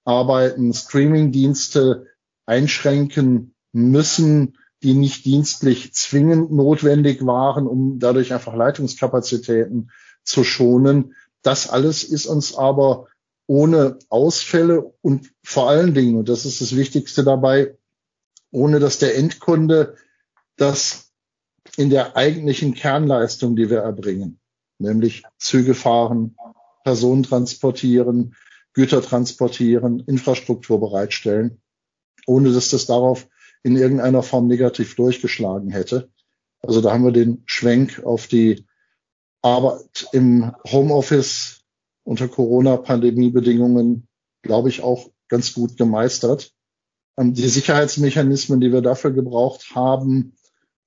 arbeiten, 0.04 0.74
Streaming-Dienste 0.74 2.06
einschränken 2.44 3.54
müssen, 3.72 4.58
die 4.82 4.92
nicht 4.92 5.24
dienstlich 5.24 5.94
zwingend 5.94 6.52
notwendig 6.52 7.24
waren, 7.24 7.66
um 7.66 7.98
dadurch 7.98 8.34
einfach 8.34 8.54
Leitungskapazitäten 8.54 9.90
zu 10.22 10.44
schonen. 10.44 11.14
Das 11.42 11.70
alles 11.70 12.04
ist 12.04 12.26
uns 12.26 12.54
aber 12.54 13.06
ohne 13.46 13.98
Ausfälle 14.10 14.92
und 15.00 15.32
vor 15.42 15.70
allen 15.70 15.94
Dingen, 15.94 16.16
und 16.16 16.28
das 16.28 16.44
ist 16.44 16.60
das 16.60 16.76
Wichtigste 16.76 17.24
dabei, 17.24 17.74
ohne 18.50 18.80
dass 18.80 18.98
der 18.98 19.16
Endkunde 19.16 19.96
das 20.56 21.10
in 21.76 21.88
der 21.88 22.16
eigentlichen 22.16 22.74
Kernleistung, 22.74 23.56
die 23.56 23.70
wir 23.70 23.78
erbringen, 23.78 24.40
nämlich 24.78 25.24
Züge 25.38 25.74
fahren, 25.74 26.36
Personen 26.84 27.22
transportieren, 27.22 28.36
Güter 28.72 29.02
transportieren, 29.02 30.00
Infrastruktur 30.00 30.78
bereitstellen, 30.80 31.60
ohne 32.26 32.52
dass 32.52 32.70
das 32.70 32.86
darauf 32.86 33.26
in 33.62 33.76
irgendeiner 33.76 34.22
Form 34.22 34.46
negativ 34.46 34.94
durchgeschlagen 34.96 35.70
hätte. 35.70 36.10
Also 36.60 36.80
da 36.80 36.92
haben 36.92 37.04
wir 37.04 37.12
den 37.12 37.42
Schwenk 37.46 38.02
auf 38.04 38.26
die 38.26 38.66
Arbeit 39.42 40.08
im 40.12 40.52
Homeoffice 40.70 41.62
unter 42.04 42.28
Corona-Pandemie-Bedingungen, 42.28 44.08
glaube 44.42 44.68
ich, 44.68 44.82
auch 44.82 45.10
ganz 45.28 45.54
gut 45.54 45.76
gemeistert. 45.76 46.52
Ähm, 47.18 47.34
die 47.34 47.48
Sicherheitsmechanismen, 47.48 48.60
die 48.60 48.72
wir 48.72 48.82
dafür 48.82 49.10
gebraucht 49.10 49.74
haben, 49.74 50.36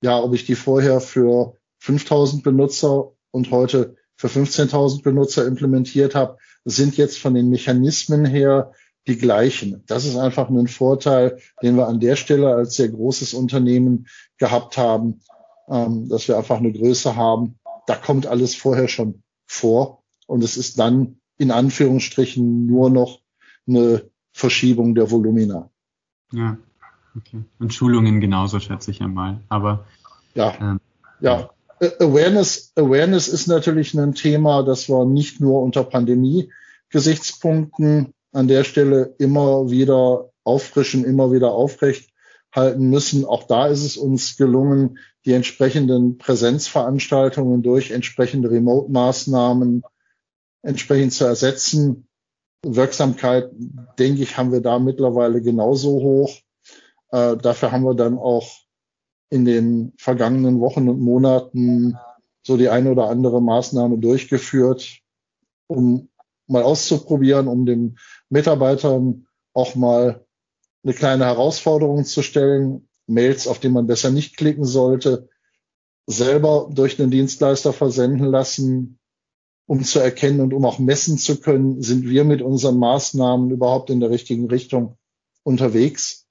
ja, 0.02 0.18
ob 0.18 0.34
ich 0.34 0.46
die 0.46 0.54
vorher 0.54 1.00
für 1.00 1.56
5000 1.78 2.42
Benutzer 2.42 3.12
und 3.30 3.50
heute 3.50 3.96
für 4.16 4.28
15.000 4.28 5.02
Benutzer 5.02 5.46
implementiert 5.46 6.14
habe, 6.14 6.36
sind 6.64 6.96
jetzt 6.96 7.18
von 7.18 7.34
den 7.34 7.48
Mechanismen 7.48 8.24
her 8.24 8.72
die 9.06 9.16
gleichen. 9.16 9.82
Das 9.86 10.04
ist 10.04 10.16
einfach 10.16 10.50
ein 10.50 10.68
Vorteil, 10.68 11.38
den 11.62 11.76
wir 11.76 11.88
an 11.88 12.00
der 12.00 12.16
Stelle 12.16 12.54
als 12.54 12.76
sehr 12.76 12.88
großes 12.88 13.34
Unternehmen 13.34 14.06
gehabt 14.36 14.76
haben, 14.76 15.22
ähm, 15.68 16.08
dass 16.08 16.28
wir 16.28 16.36
einfach 16.36 16.58
eine 16.58 16.72
Größe 16.72 17.16
haben. 17.16 17.58
Da 17.86 17.96
kommt 17.96 18.26
alles 18.26 18.54
vorher 18.54 18.88
schon 18.88 19.22
vor 19.46 20.02
und 20.26 20.44
es 20.44 20.56
ist 20.56 20.78
dann 20.78 21.20
in 21.38 21.50
Anführungsstrichen 21.50 22.66
nur 22.66 22.90
noch 22.90 23.20
eine 23.66 24.10
Verschiebung 24.32 24.94
der 24.94 25.10
Volumina. 25.10 25.70
Ja, 26.32 26.58
okay. 27.16 27.42
Und 27.58 27.72
Schulungen 27.72 28.20
genauso, 28.20 28.60
schätze 28.60 28.90
ich 28.90 29.00
einmal. 29.00 29.40
Aber 29.48 29.86
ja, 30.34 30.54
ähm, 30.60 30.80
ja. 31.20 31.50
Awareness, 31.80 32.72
Awareness 32.76 33.26
ist 33.28 33.46
natürlich 33.46 33.94
ein 33.94 34.14
Thema, 34.14 34.62
das 34.62 34.86
wir 34.88 35.06
nicht 35.06 35.40
nur 35.40 35.62
unter 35.62 35.84
Pandemie-Gesichtspunkten 35.84 38.12
an 38.32 38.48
der 38.48 38.64
Stelle 38.64 39.14
immer 39.18 39.70
wieder 39.70 40.30
auffrischen, 40.44 41.04
immer 41.04 41.32
wieder 41.32 41.52
aufrecht 41.52 42.10
halten 42.54 42.90
müssen. 42.90 43.24
Auch 43.24 43.44
da 43.44 43.68
ist 43.68 43.82
es 43.84 43.96
uns 43.96 44.36
gelungen, 44.36 44.98
die 45.24 45.32
entsprechenden 45.32 46.18
Präsenzveranstaltungen 46.18 47.62
durch 47.62 47.92
entsprechende 47.92 48.50
Remote-Maßnahmen 48.50 49.82
entsprechend 50.62 51.14
zu 51.14 51.24
ersetzen. 51.24 52.08
Wirksamkeit, 52.62 53.50
denke 53.98 54.22
ich, 54.22 54.36
haben 54.36 54.52
wir 54.52 54.60
da 54.60 54.78
mittlerweile 54.78 55.40
genauso 55.40 55.92
hoch. 55.92 56.36
Äh, 57.10 57.38
dafür 57.38 57.72
haben 57.72 57.84
wir 57.84 57.94
dann 57.94 58.18
auch 58.18 58.46
in 59.30 59.44
den 59.44 59.92
vergangenen 59.96 60.60
Wochen 60.60 60.88
und 60.88 61.00
Monaten 61.00 61.96
so 62.42 62.56
die 62.56 62.68
eine 62.68 62.90
oder 62.90 63.08
andere 63.08 63.40
Maßnahme 63.40 63.98
durchgeführt, 63.98 65.00
um 65.68 66.08
mal 66.46 66.62
auszuprobieren, 66.62 67.46
um 67.46 67.64
den 67.64 67.98
Mitarbeitern 68.28 69.26
auch 69.54 69.76
mal 69.76 70.26
eine 70.82 70.94
kleine 70.94 71.26
Herausforderung 71.26 72.04
zu 72.04 72.22
stellen, 72.22 72.88
Mails, 73.06 73.46
auf 73.46 73.58
die 73.58 73.68
man 73.68 73.86
besser 73.86 74.10
nicht 74.10 74.36
klicken 74.36 74.64
sollte, 74.64 75.28
selber 76.06 76.68
durch 76.72 77.00
einen 77.00 77.10
Dienstleister 77.10 77.72
versenden 77.72 78.26
lassen, 78.26 78.98
um 79.66 79.84
zu 79.84 80.00
erkennen 80.00 80.40
und 80.40 80.52
um 80.52 80.64
auch 80.64 80.78
messen 80.78 81.18
zu 81.18 81.40
können, 81.40 81.82
sind 81.82 82.08
wir 82.08 82.24
mit 82.24 82.42
unseren 82.42 82.78
Maßnahmen 82.78 83.50
überhaupt 83.50 83.90
in 83.90 84.00
der 84.00 84.10
richtigen 84.10 84.48
Richtung 84.48 84.96
unterwegs. 85.44 86.26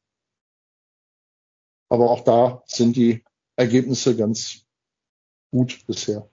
Aber 1.90 2.10
auch 2.12 2.24
da 2.24 2.64
sind 2.66 2.96
die 2.96 3.24
Ergebnisse 3.56 4.16
ganz 4.16 4.66
gut 5.52 5.80
bisher. 5.88 6.30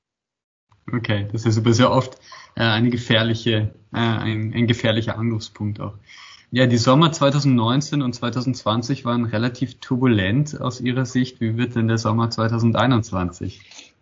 Okay, 0.92 1.28
das 1.32 1.44
ist 1.46 1.58
aber 1.58 1.72
sehr 1.72 1.90
oft 1.90 2.18
äh, 2.54 2.62
eine 2.62 2.90
gefährliche, 2.90 3.74
äh, 3.92 3.96
ein, 3.96 4.52
ein 4.54 4.66
gefährlicher 4.66 5.18
Angriffspunkt 5.18 5.80
auch. 5.80 5.94
Ja, 6.52 6.66
die 6.66 6.76
Sommer 6.76 7.10
2019 7.10 8.02
und 8.02 8.14
2020 8.14 9.04
waren 9.04 9.24
relativ 9.24 9.80
turbulent 9.80 10.60
aus 10.60 10.80
Ihrer 10.80 11.04
Sicht. 11.04 11.40
Wie 11.40 11.56
wird 11.56 11.74
denn 11.74 11.88
der 11.88 11.98
Sommer 11.98 12.30
2021? 12.30 13.92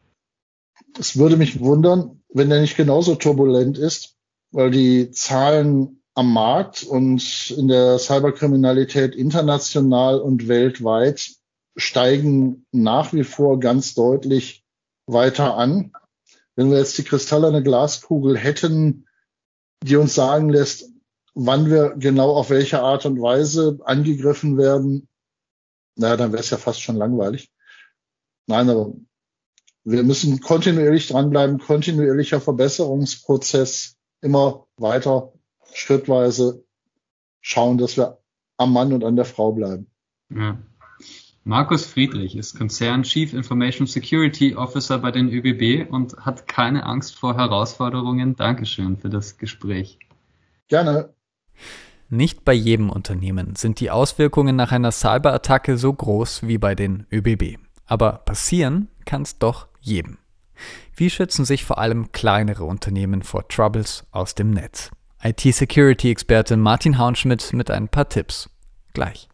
Es 0.99 1.17
würde 1.17 1.39
mich 1.39 1.61
wundern, 1.61 2.23
wenn 2.29 2.51
der 2.51 2.61
nicht 2.61 2.77
genauso 2.77 3.15
turbulent 3.15 3.79
ist, 3.79 4.17
weil 4.53 4.71
die 4.71 5.11
Zahlen 5.11 6.03
am 6.15 6.33
Markt 6.33 6.85
und 6.85 7.51
in 7.57 7.67
der 7.69 7.99
Cyberkriminalität 7.99 9.15
international 9.15 10.21
und 10.21 10.47
weltweit 10.47 11.33
steigen 11.77 12.67
nach 12.73 13.13
wie 13.13 13.25
vor 13.25 13.61
ganz 13.61 13.95
deutlich 13.95 14.65
weiter 15.07 15.57
an. 15.57 15.93
Wenn 16.57 16.71
wir 16.71 16.79
jetzt 16.79 16.97
die 16.99 17.05
kristallene 17.05 17.63
Glaskugel 17.63 18.39
hätten, 18.39 19.07
die 19.83 19.97
uns 19.97 20.15
sagen 20.15 20.49
lässt, 20.49 20.89
wann 21.35 21.69
wir 21.69 21.95
genau 21.97 22.35
auf 22.35 22.51
welche 22.51 22.81
Art 22.81 23.07
und 23.07 23.21
Weise 23.21 23.79
angegriffen 23.85 24.57
werden, 24.57 25.09
naja, 25.97 26.17
dann 26.17 26.33
wäre 26.33 26.43
es 26.43 26.51
ja 26.51 26.57
fast 26.57 26.81
schon 26.81 26.97
langweilig. 26.97 27.51
Nein, 28.47 28.69
aber 28.69 28.95
wir 29.85 30.03
müssen 30.03 30.41
kontinuierlich 30.41 31.09
dranbleiben, 31.09 31.59
kontinuierlicher 31.59 32.41
Verbesserungsprozess, 32.41 33.97
immer 34.21 34.67
weiter, 34.77 35.33
schrittweise 35.73 36.65
schauen, 37.41 37.79
dass 37.79 37.97
wir 37.97 38.19
am 38.57 38.73
Mann 38.73 38.93
und 38.93 39.05
an 39.05 39.17
der 39.17 39.25
Frau 39.25 39.53
bleiben. 39.53 39.91
Ja. 40.31 40.59
Markus 41.47 41.85
Friedrich 41.85 42.37
ist 42.37 42.57
Konzern 42.57 43.03
Chief 43.03 43.35
Information 43.35 43.87
Security 43.87 44.57
Officer 44.57 44.99
bei 44.99 45.11
den 45.11 45.29
ÖBB 45.29 45.93
und 45.93 46.17
hat 46.17 46.49
keine 46.49 46.87
Angst 46.87 47.17
vor 47.17 47.37
Herausforderungen. 47.37 48.35
Dankeschön 48.35 48.97
für 48.97 49.11
das 49.11 49.37
Gespräch. 49.37 49.99
Gerne. 50.69 51.13
Nicht 52.09 52.47
bei 52.47 52.55
jedem 52.55 52.89
Unternehmen 52.89 53.57
sind 53.57 53.81
die 53.81 53.91
Auswirkungen 53.91 54.57
nach 54.57 54.73
einer 54.73 54.91
Cyberattacke 54.91 55.77
so 55.77 55.93
groß 55.93 56.47
wie 56.47 56.57
bei 56.57 56.75
den 56.75 57.07
ÖBB. 57.13 57.59
Aber 57.85 58.13
passieren 58.25 58.89
kann 59.05 59.21
es 59.21 59.39
doch 59.39 59.69
jedem. 59.83 60.17
Wie 60.97 61.11
schützen 61.11 61.45
sich 61.45 61.67
vor 61.67 61.77
allem 61.77 62.11
kleinere 62.13 62.65
Unternehmen 62.65 63.23
vor 63.23 63.47
Troubles 63.49 64.07
aus 64.13 64.35
dem 64.35 64.49
Netz? 64.49 64.91
IT-Security-Experte 65.23 66.57
Martin 66.57 66.97
Haunschmidt 66.97 67.53
mit 67.53 67.71
ein 67.71 67.89
paar 67.89 68.09
Tipps. 68.09 68.49
Gleich. 68.95 69.29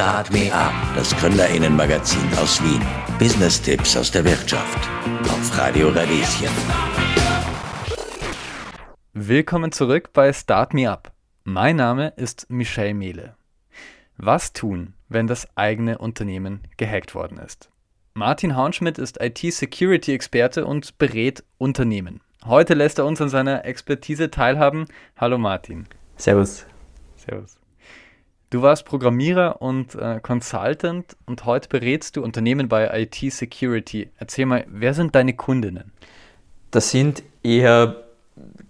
Start 0.00 0.32
Me 0.32 0.50
Up, 0.50 0.72
das 0.96 1.14
Gründerinnenmagazin 1.18 2.26
aus 2.38 2.64
Wien. 2.64 2.80
Business-Tipps 3.18 3.98
aus 3.98 4.10
der 4.10 4.24
Wirtschaft. 4.24 4.78
Auf 5.24 5.58
Radio 5.58 5.90
Radieschen. 5.90 6.48
Willkommen 9.12 9.72
zurück 9.72 10.14
bei 10.14 10.32
Start 10.32 10.72
Me 10.72 10.90
Up. 10.90 11.12
Mein 11.44 11.76
Name 11.76 12.14
ist 12.16 12.48
Michel 12.48 12.94
Mehle. 12.94 13.34
Was 14.16 14.54
tun, 14.54 14.94
wenn 15.10 15.26
das 15.26 15.46
eigene 15.54 15.98
Unternehmen 15.98 16.62
gehackt 16.78 17.14
worden 17.14 17.36
ist? 17.36 17.68
Martin 18.14 18.56
Haunschmidt 18.56 18.96
ist 18.96 19.20
IT-Security-Experte 19.20 20.64
und 20.64 20.96
berät 20.96 21.44
Unternehmen. 21.58 22.22
Heute 22.46 22.72
lässt 22.72 22.96
er 22.98 23.04
uns 23.04 23.20
an 23.20 23.28
seiner 23.28 23.66
Expertise 23.66 24.30
teilhaben. 24.30 24.86
Hallo 25.18 25.36
Martin. 25.36 25.86
Servus. 26.16 26.64
Servus. 27.16 27.59
Du 28.50 28.62
warst 28.62 28.84
Programmierer 28.84 29.62
und 29.62 29.94
äh, 29.94 30.18
Consultant 30.20 31.16
und 31.24 31.44
heute 31.44 31.68
berätst 31.68 32.16
du 32.16 32.24
Unternehmen 32.24 32.68
bei 32.68 33.00
IT 33.00 33.32
Security. 33.32 34.10
Erzähl 34.18 34.44
mal, 34.44 34.64
wer 34.68 34.92
sind 34.92 35.14
deine 35.14 35.34
Kundinnen? 35.34 35.92
Das 36.72 36.90
sind 36.90 37.22
eher 37.44 38.02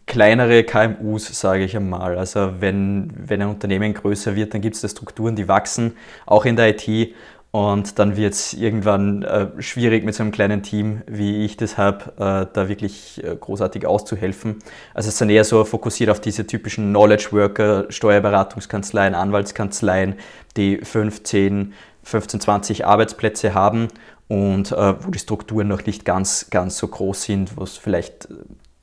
kleinere 0.05 0.65
KMUs, 0.65 1.29
sage 1.41 1.65
ich 1.65 1.75
einmal. 1.75 2.19
Also 2.19 2.61
wenn, 2.61 3.11
wenn 3.17 3.41
ein 3.41 3.49
Unternehmen 3.49 3.95
größer 3.95 4.37
wird, 4.37 4.53
dann 4.53 4.61
gibt 4.61 4.75
es 4.75 4.83
da 4.83 4.89
Strukturen, 4.89 5.35
die 5.35 5.49
wachsen, 5.49 5.97
auch 6.27 6.45
in 6.45 6.57
der 6.57 6.77
IT. 6.77 7.15
Und 7.53 7.99
dann 7.99 8.17
wird 8.17 8.35
es 8.35 8.55
irgendwann 8.55 9.23
äh, 9.23 9.49
schwierig 9.59 10.05
mit 10.05 10.15
so 10.15 10.23
einem 10.23 10.31
kleinen 10.31 10.63
Team, 10.63 11.03
wie 11.09 11.45
ich 11.45 11.57
das 11.57 11.77
habe, 11.77 12.13
äh, 12.17 12.47
da 12.53 12.69
wirklich 12.69 13.23
äh, 13.25 13.35
großartig 13.35 13.87
auszuhelfen. 13.87 14.61
Also 14.95 15.09
es 15.09 15.19
sind 15.19 15.31
eher 15.31 15.43
so 15.43 15.65
fokussiert 15.65 16.11
auf 16.11 16.21
diese 16.21 16.47
typischen 16.47 16.91
Knowledge 16.91 17.29
Worker, 17.33 17.87
Steuerberatungskanzleien, 17.89 19.17
Anwaltskanzleien, 19.17 20.15
die 20.57 20.77
15, 20.77 21.73
15, 22.05 22.41
20 22.41 22.87
Arbeitsplätze 22.87 23.53
haben 23.53 23.89
und 24.29 24.71
äh, 24.71 25.05
wo 25.05 25.11
die 25.11 25.19
Strukturen 25.19 25.67
noch 25.67 25.85
nicht 25.85 26.05
ganz, 26.05 26.51
ganz 26.51 26.79
so 26.79 26.87
groß 26.87 27.25
sind, 27.25 27.57
wo 27.57 27.65
es 27.65 27.77
vielleicht 27.77 28.29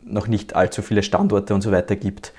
noch 0.03 0.27
nicht 0.27 0.57
allzu 0.57 0.81
viele 0.81 1.03
Standorte 1.03 1.53
und 1.53 1.61
so 1.61 1.71
weiter 1.71 1.95
gibt. 1.95 2.33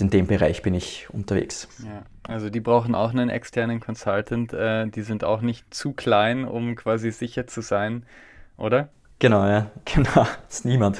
In 0.00 0.10
dem 0.10 0.26
Bereich 0.26 0.62
bin 0.62 0.74
ich 0.74 1.08
unterwegs. 1.10 1.68
Ja, 1.84 2.02
also 2.26 2.50
die 2.50 2.60
brauchen 2.60 2.94
auch 2.94 3.10
einen 3.10 3.28
externen 3.28 3.80
Consultant. 3.80 4.52
Äh, 4.52 4.88
die 4.88 5.02
sind 5.02 5.22
auch 5.22 5.42
nicht 5.42 5.72
zu 5.72 5.92
klein, 5.92 6.44
um 6.44 6.74
quasi 6.76 7.10
sicher 7.10 7.46
zu 7.46 7.60
sein, 7.60 8.04
oder? 8.56 8.88
Genau, 9.18 9.46
ja, 9.46 9.70
genau. 9.84 10.26
Das 10.46 10.58
ist 10.58 10.64
niemand. 10.64 10.98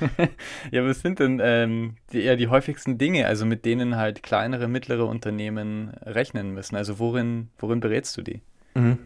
ja, 0.70 0.84
was 0.86 1.00
sind 1.00 1.20
denn 1.20 1.40
ähm, 1.42 1.96
die, 2.12 2.22
eher 2.22 2.36
die 2.36 2.48
häufigsten 2.48 2.98
Dinge, 2.98 3.26
also 3.26 3.46
mit 3.46 3.64
denen 3.64 3.96
halt 3.96 4.22
kleinere, 4.22 4.68
mittlere 4.68 5.06
Unternehmen 5.06 5.90
rechnen 6.04 6.52
müssen? 6.52 6.76
Also 6.76 6.98
worin, 6.98 7.48
worin 7.58 7.80
berätst 7.80 8.16
du 8.16 8.22
die? 8.22 8.42
Mhm 8.74 8.98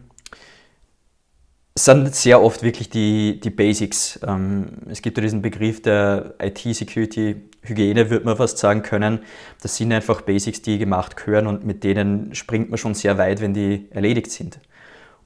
es 1.75 1.85
sind 1.85 2.13
sehr 2.13 2.41
oft 2.41 2.61
wirklich 2.63 2.89
die, 2.89 3.39
die 3.39 3.49
Basics. 3.49 4.19
Ähm, 4.25 4.65
es 4.89 5.01
gibt 5.01 5.17
ja 5.17 5.21
diesen 5.21 5.41
Begriff 5.41 5.81
der 5.81 6.35
IT-Security-Hygiene, 7.63 8.09
würde 8.09 8.25
man 8.25 8.37
fast 8.37 8.57
sagen 8.57 8.81
können. 8.83 9.19
Das 9.61 9.75
sind 9.77 9.91
einfach 9.91 10.21
Basics, 10.21 10.61
die 10.61 10.77
gemacht 10.77 11.15
gehören 11.17 11.47
und 11.47 11.65
mit 11.65 11.83
denen 11.83 12.35
springt 12.35 12.69
man 12.69 12.77
schon 12.77 12.93
sehr 12.93 13.17
weit, 13.17 13.41
wenn 13.41 13.53
die 13.53 13.87
erledigt 13.91 14.31
sind. 14.31 14.59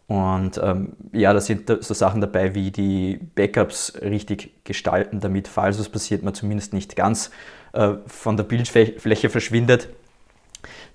Und 0.07 0.59
ähm, 0.63 0.93
ja, 1.11 1.33
da 1.33 1.41
sind 1.41 1.67
so 1.67 1.93
Sachen 1.93 2.21
dabei 2.21 2.55
wie 2.55 2.71
die 2.71 3.19
Backups 3.35 3.93
richtig 4.01 4.63
gestalten, 4.63 5.19
damit, 5.19 5.49
falls 5.49 5.79
was 5.79 5.89
passiert, 5.89 6.23
man 6.23 6.33
zumindest 6.33 6.73
nicht 6.73 6.95
ganz 6.95 7.29
äh, 7.73 7.95
von 8.05 8.37
der 8.37 8.45
Bildfläche 8.45 9.29
verschwindet. 9.29 9.89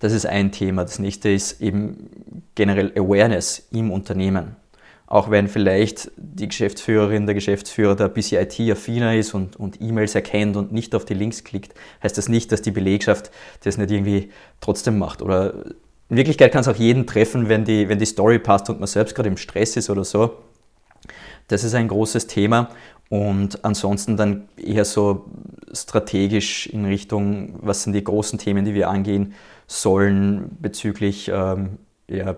Das 0.01 0.13
ist 0.13 0.25
ein 0.25 0.51
Thema. 0.51 0.83
Das 0.83 0.99
nächste 0.99 1.29
ist 1.29 1.61
eben 1.61 2.09
generell 2.55 2.91
Awareness 2.97 3.69
im 3.71 3.91
Unternehmen 3.91 4.57
auch 5.13 5.31
wenn 5.31 5.47
vielleicht 5.47 6.11
die 6.17 6.49
Geschäftsführerin, 6.49 7.27
der 7.27 7.35
Geschäftsführer 7.35 7.95
da 7.95 8.07
ein 8.07 8.15
bisschen 8.15 8.43
IT-affiner 8.43 9.15
ist 9.15 9.35
und, 9.35 9.57
und 9.57 9.79
E-Mails 9.79 10.15
erkennt 10.15 10.57
und 10.57 10.73
nicht 10.73 10.95
auf 10.95 11.05
die 11.05 11.13
Links 11.13 11.45
klickt, 11.45 11.75
heißt 12.03 12.17
das 12.17 12.31
nicht, 12.31 12.51
dass 12.51 12.63
die 12.63 12.71
Belegschaft 12.71 13.31
das 13.63 13.77
nicht 13.77 13.91
irgendwie 13.91 14.31
trotzdem 14.63 14.97
macht. 14.97 15.21
Oder 15.21 15.67
in 16.09 16.17
Wirklichkeit 16.17 16.51
kann 16.51 16.63
es 16.63 16.69
auch 16.69 16.77
jeden 16.77 17.07
treffen, 17.07 17.51
wenn 17.51 17.67
die, 17.67 17.91
wenn 17.91 17.99
die 17.99 18.07
Story 18.07 18.39
passt 18.39 18.71
und 18.71 18.81
man 18.81 18.87
selbst 18.87 19.15
gerade 19.15 19.29
im 19.29 19.37
Stress 19.37 19.77
ist 19.77 19.91
oder 19.91 20.03
so. 20.03 20.39
Das 21.47 21.63
ist 21.63 21.75
ein 21.75 21.89
großes 21.89 22.27
Thema. 22.27 22.71
Und 23.11 23.67
ansonsten 23.67 24.17
dann 24.17 24.49
eher 24.57 24.87
so 24.87 25.27
strategisch 25.75 26.69
in 26.69 26.87
Richtung, 26.87 27.59
was 27.61 27.83
sind 27.83 27.93
die 27.93 28.03
großen 28.03 28.39
Themen, 28.39 28.65
die 28.65 28.73
wir 28.73 28.89
angehen 28.89 29.35
sollen 29.67 30.57
bezüglich 30.59 31.31
ähm, 31.31 31.77
ja, 32.09 32.35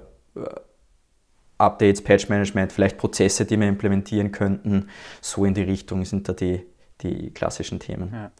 Updates, 1.58 2.02
Patch 2.02 2.28
Management, 2.28 2.72
vielleicht 2.72 2.98
Prozesse, 2.98 3.44
die 3.44 3.58
wir 3.58 3.68
implementieren 3.68 4.32
könnten. 4.32 4.88
So 5.20 5.44
in 5.44 5.54
die 5.54 5.62
Richtung 5.62 6.04
sind 6.04 6.28
da 6.28 6.32
die, 6.32 6.66
die 7.02 7.30
klassischen 7.30 7.78
Themen. 7.78 8.10
Ja. 8.12 8.30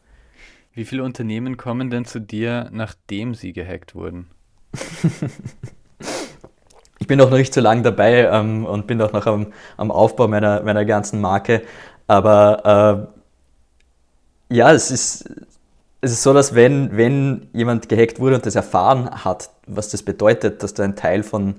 Wie 0.73 0.83
viele 0.83 1.03
Unternehmen 1.03 1.55
kommen 1.55 1.89
denn 1.89 2.03
zu 2.03 2.19
dir, 2.19 2.69
nachdem 2.73 3.33
sie 3.33 3.53
gehackt 3.53 3.95
wurden? 3.95 4.27
ich 6.99 7.07
bin 7.07 7.17
noch 7.17 7.31
nicht 7.31 7.53
so 7.53 7.61
lange 7.61 7.81
dabei 7.81 8.29
ähm, 8.29 8.65
und 8.65 8.85
bin 8.85 9.01
auch 9.01 9.13
noch 9.13 9.25
am, 9.25 9.53
am 9.77 9.89
Aufbau 9.89 10.27
meiner, 10.27 10.63
meiner 10.63 10.83
ganzen 10.83 11.21
Marke. 11.21 11.61
Aber 12.07 13.07
äh, 14.49 14.55
ja, 14.55 14.73
es 14.73 14.91
ist, 14.91 15.29
es 16.01 16.11
ist 16.11 16.23
so, 16.23 16.33
dass 16.33 16.55
wenn, 16.55 16.97
wenn 16.97 17.47
jemand 17.53 17.87
gehackt 17.87 18.19
wurde 18.19 18.35
und 18.35 18.45
das 18.45 18.55
erfahren 18.55 19.23
hat, 19.23 19.49
was 19.67 19.89
das 19.89 20.03
bedeutet, 20.03 20.61
dass 20.61 20.73
da 20.73 20.83
ein 20.83 20.97
Teil 20.97 21.23
von 21.23 21.55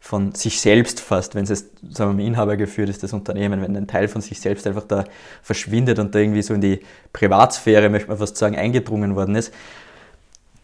von 0.00 0.34
sich 0.34 0.60
selbst 0.60 0.98
fast, 0.98 1.34
wenn 1.34 1.44
es 1.44 1.50
jetzt, 1.50 1.66
sagen 1.90 2.12
wir 2.12 2.22
mal, 2.22 2.26
Inhaber 2.26 2.56
geführt 2.56 2.88
ist, 2.88 3.02
das 3.02 3.12
Unternehmen, 3.12 3.60
wenn 3.60 3.76
ein 3.76 3.86
Teil 3.86 4.08
von 4.08 4.22
sich 4.22 4.40
selbst 4.40 4.66
einfach 4.66 4.84
da 4.84 5.04
verschwindet 5.42 5.98
und 5.98 6.14
da 6.14 6.18
irgendwie 6.18 6.42
so 6.42 6.54
in 6.54 6.62
die 6.62 6.80
Privatsphäre, 7.12 7.90
möchte 7.90 8.08
man 8.08 8.16
fast 8.16 8.36
sagen, 8.38 8.56
eingedrungen 8.56 9.14
worden 9.14 9.34
ist, 9.34 9.52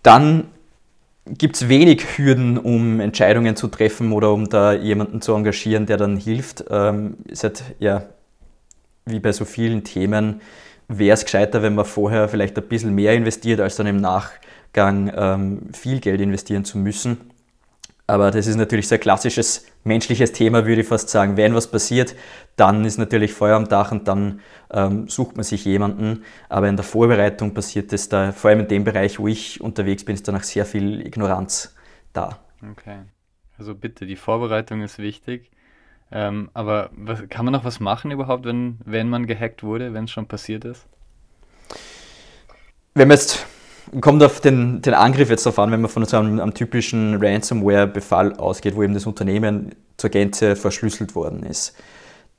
dann 0.03 0.49
gibt 1.27 1.57
es 1.57 1.69
wenig 1.69 2.17
Hürden, 2.17 2.57
um 2.57 2.99
Entscheidungen 3.01 3.57
zu 3.57 3.69
treffen 3.69 4.13
oder 4.13 4.33
um 4.33 4.49
da 4.49 4.73
jemanden 4.73 5.21
zu 5.21 5.35
engagieren, 5.35 5.85
der 5.85 5.99
dann 5.99 6.17
hilft. 6.17 6.65
Ähm, 6.71 7.19
ist 7.27 7.45
halt, 7.45 7.63
ja, 7.79 8.05
wie 9.05 9.21
bei 9.21 9.33
so 9.33 9.45
vielen 9.45 9.85
Themen, 9.85 10.41
wäre 10.89 11.15
es 11.15 11.25
gescheiter, 11.25 11.63
wenn 11.63 11.75
man 11.75 11.85
vorher 11.85 12.29
vielleicht 12.29 12.57
ein 12.57 12.69
bisschen 12.69 12.95
mehr 12.95 13.15
investiert, 13.15 13.61
als 13.61 13.77
dann 13.77 13.87
im 13.87 13.97
Nachgang 13.97 15.13
ähm, 15.15 15.63
viel 15.73 16.01
Geld 16.01 16.21
investieren 16.21 16.65
zu 16.65 16.79
müssen. 16.79 17.19
Aber 18.07 18.31
das 18.31 18.47
ist 18.47 18.57
natürlich 18.57 18.87
so 18.87 18.95
ein 18.95 19.01
klassisches 19.01 19.67
menschliches 19.83 20.33
Thema, 20.33 20.65
würde 20.65 20.83
ich 20.83 20.87
fast 20.87 21.09
sagen. 21.09 21.37
Wenn 21.37 21.55
was 21.55 21.69
passiert, 21.71 22.15
dann 22.55 22.85
ist 22.85 22.99
natürlich 22.99 23.33
Feuer 23.33 23.57
am 23.57 23.69
Dach 23.69 23.91
und 23.91 24.07
dann 24.07 24.41
ähm, 24.71 25.09
sucht 25.09 25.37
man 25.37 25.43
sich 25.43 25.65
jemanden. 25.65 26.25
Aber 26.49 26.69
in 26.69 26.77
der 26.77 26.85
Vorbereitung 26.85 27.53
passiert 27.53 27.93
es 27.93 28.09
da, 28.09 28.31
vor 28.31 28.51
allem 28.51 28.61
in 28.61 28.69
dem 28.69 28.85
Bereich, 28.85 29.19
wo 29.19 29.27
ich 29.27 29.61
unterwegs 29.61 30.05
bin, 30.05 30.15
ist 30.15 30.29
danach 30.29 30.45
sehr 30.45 30.65
viel 30.65 31.05
Ignoranz 31.05 31.75
da. 32.13 32.39
Okay. 32.71 32.99
Also 33.59 33.75
bitte, 33.75 34.07
die 34.07 34.17
Vorbereitung 34.17 34.83
ist 34.83 34.99
wichtig. 34.99 35.51
Ähm, 36.13 36.51
aber 36.55 36.91
was, 36.93 37.29
kann 37.29 37.45
man 37.45 37.53
noch 37.53 37.65
was 37.65 37.81
machen 37.81 38.13
überhaupt, 38.13 38.45
wenn, 38.45 38.79
wenn 38.85 39.09
man 39.09 39.27
gehackt 39.27 39.65
wurde, 39.65 39.93
wenn 39.93 40.05
es 40.05 40.13
schon 40.13 40.27
passiert 40.27 40.65
ist? 40.65 40.87
Wenn 42.95 43.09
man 43.09 43.17
jetzt 43.17 43.45
kommt 44.01 44.23
auf 44.23 44.41
den, 44.41 44.83
den 44.83 44.95
Angriff 44.95 45.31
jetzt 45.31 45.47
darauf 45.47 45.59
an, 45.59 45.71
wenn 45.71 45.81
man 45.81 45.91
von 45.91 46.05
so 46.05 46.17
einem, 46.17 46.41
einem 46.41 46.55
typischen 46.55 47.23
Ransomware-Befall 47.23 48.35
ausgeht, 48.35 48.77
wo 48.77 48.83
eben 48.83 48.95
das 48.95 49.07
Unternehmen 49.07 49.75
zur 49.97 50.11
Gänze 50.11 50.57
verschlüsselt 50.57 51.15
worden 51.15 51.43
ist. 51.45 51.75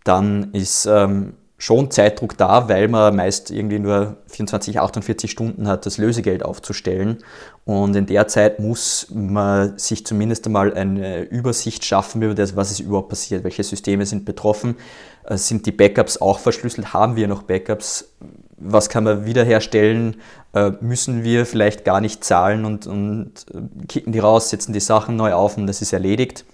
Dann 0.03 0.51
ist 0.53 0.85
ähm, 0.85 1.33
schon 1.57 1.91
Zeitdruck 1.91 2.37
da, 2.37 2.69
weil 2.69 2.87
man 2.87 3.15
meist 3.15 3.51
irgendwie 3.51 3.79
nur 3.79 4.17
24, 4.27 4.79
48 4.79 5.31
Stunden 5.31 5.67
hat, 5.67 5.85
das 5.85 5.97
Lösegeld 5.97 6.43
aufzustellen. 6.43 7.19
Und 7.67 7.97
in 7.97 8.05
der 8.05 8.29
Zeit 8.29 8.61
muss 8.61 9.07
man 9.13 9.77
sich 9.77 10.05
zumindest 10.05 10.45
einmal 10.45 10.73
eine 10.73 11.23
Übersicht 11.23 11.83
schaffen 11.83 12.21
über 12.21 12.33
das, 12.33 12.55
was 12.55 12.71
ist 12.71 12.79
überhaupt 12.79 13.09
passiert, 13.09 13.43
welche 13.43 13.61
Systeme 13.61 14.05
sind 14.05 14.23
betroffen, 14.23 14.77
äh, 15.25 15.35
sind 15.35 15.65
die 15.65 15.73
Backups 15.73 16.21
auch 16.21 16.39
verschlüsselt, 16.39 16.93
haben 16.93 17.17
wir 17.17 17.27
noch 17.27 17.43
Backups, 17.43 18.13
was 18.55 18.87
kann 18.87 19.03
man 19.03 19.25
wiederherstellen, 19.25 20.15
äh, 20.53 20.71
müssen 20.79 21.25
wir 21.25 21.45
vielleicht 21.45 21.83
gar 21.83 21.99
nicht 21.99 22.23
zahlen 22.23 22.63
und, 22.63 22.87
und 22.87 23.31
äh, 23.53 23.85
kicken 23.87 24.13
die 24.13 24.19
raus, 24.19 24.49
setzen 24.49 24.71
die 24.71 24.79
Sachen 24.79 25.17
neu 25.17 25.33
auf 25.33 25.57
und 25.57 25.67
das 25.67 25.81
ist 25.81 25.91
erledigt. 25.91 26.45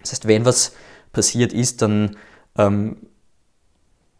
Das 0.00 0.10
heißt, 0.10 0.26
wenn 0.26 0.44
was 0.44 0.72
passiert 1.12 1.52
ist, 1.52 1.82
dann 1.82 2.16
ähm, 2.56 2.96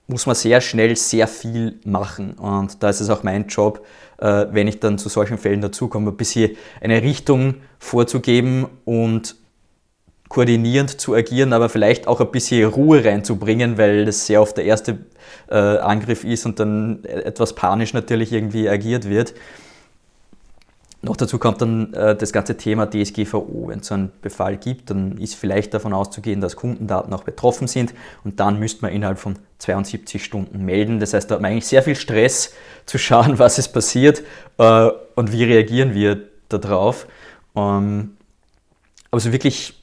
muss 0.08 0.26
man 0.26 0.34
sehr 0.34 0.60
schnell 0.60 0.96
sehr 0.96 1.28
viel 1.28 1.78
machen. 1.84 2.32
Und 2.32 2.82
da 2.82 2.88
ist 2.88 3.00
es 3.00 3.10
auch 3.10 3.22
mein 3.22 3.46
Job, 3.46 3.86
äh, 4.18 4.46
wenn 4.50 4.66
ich 4.66 4.80
dann 4.80 4.98
zu 4.98 5.08
solchen 5.08 5.38
Fällen 5.38 5.60
dazukomme, 5.60 6.10
ein 6.10 6.16
bisschen 6.16 6.56
eine 6.80 7.02
Richtung 7.02 7.56
vorzugeben 7.78 8.66
und 8.84 9.36
koordinierend 10.28 11.00
zu 11.00 11.14
agieren, 11.14 11.52
aber 11.52 11.68
vielleicht 11.68 12.06
auch 12.06 12.20
ein 12.20 12.30
bisschen 12.30 12.68
Ruhe 12.68 13.04
reinzubringen, 13.04 13.78
weil 13.78 14.04
das 14.04 14.26
sehr 14.26 14.42
oft 14.42 14.56
der 14.56 14.64
erste 14.64 14.98
äh, 15.50 15.54
Angriff 15.54 16.24
ist 16.24 16.44
und 16.46 16.58
dann 16.58 17.04
etwas 17.04 17.54
panisch 17.54 17.92
natürlich 17.92 18.32
irgendwie 18.32 18.68
agiert 18.68 19.08
wird. 19.08 19.34
Noch 21.08 21.16
dazu 21.16 21.38
kommt 21.38 21.62
dann 21.62 21.94
äh, 21.94 22.14
das 22.14 22.34
ganze 22.34 22.58
Thema 22.58 22.86
DSGVO. 22.86 23.68
Wenn 23.68 23.80
es 23.80 23.86
so 23.86 23.94
einen 23.94 24.12
Befall 24.20 24.58
gibt, 24.58 24.90
dann 24.90 25.16
ist 25.16 25.36
vielleicht 25.36 25.72
davon 25.72 25.94
auszugehen, 25.94 26.42
dass 26.42 26.54
Kundendaten 26.54 27.14
auch 27.14 27.24
betroffen 27.24 27.66
sind 27.66 27.94
und 28.24 28.40
dann 28.40 28.58
müsste 28.58 28.82
man 28.82 28.92
innerhalb 28.92 29.18
von 29.18 29.36
72 29.56 30.22
Stunden 30.22 30.66
melden. 30.66 31.00
Das 31.00 31.14
heißt, 31.14 31.30
da 31.30 31.36
hat 31.36 31.40
man 31.40 31.52
eigentlich 31.52 31.66
sehr 31.66 31.82
viel 31.82 31.96
Stress 31.96 32.52
zu 32.84 32.98
schauen, 32.98 33.38
was 33.38 33.58
ist 33.58 33.68
passiert 33.68 34.22
äh, 34.58 34.90
und 35.14 35.32
wie 35.32 35.44
reagieren 35.44 35.94
wir 35.94 36.28
darauf. 36.50 37.06
Ähm, 37.56 38.18
aber 39.10 39.20
so 39.20 39.32
wirklich 39.32 39.82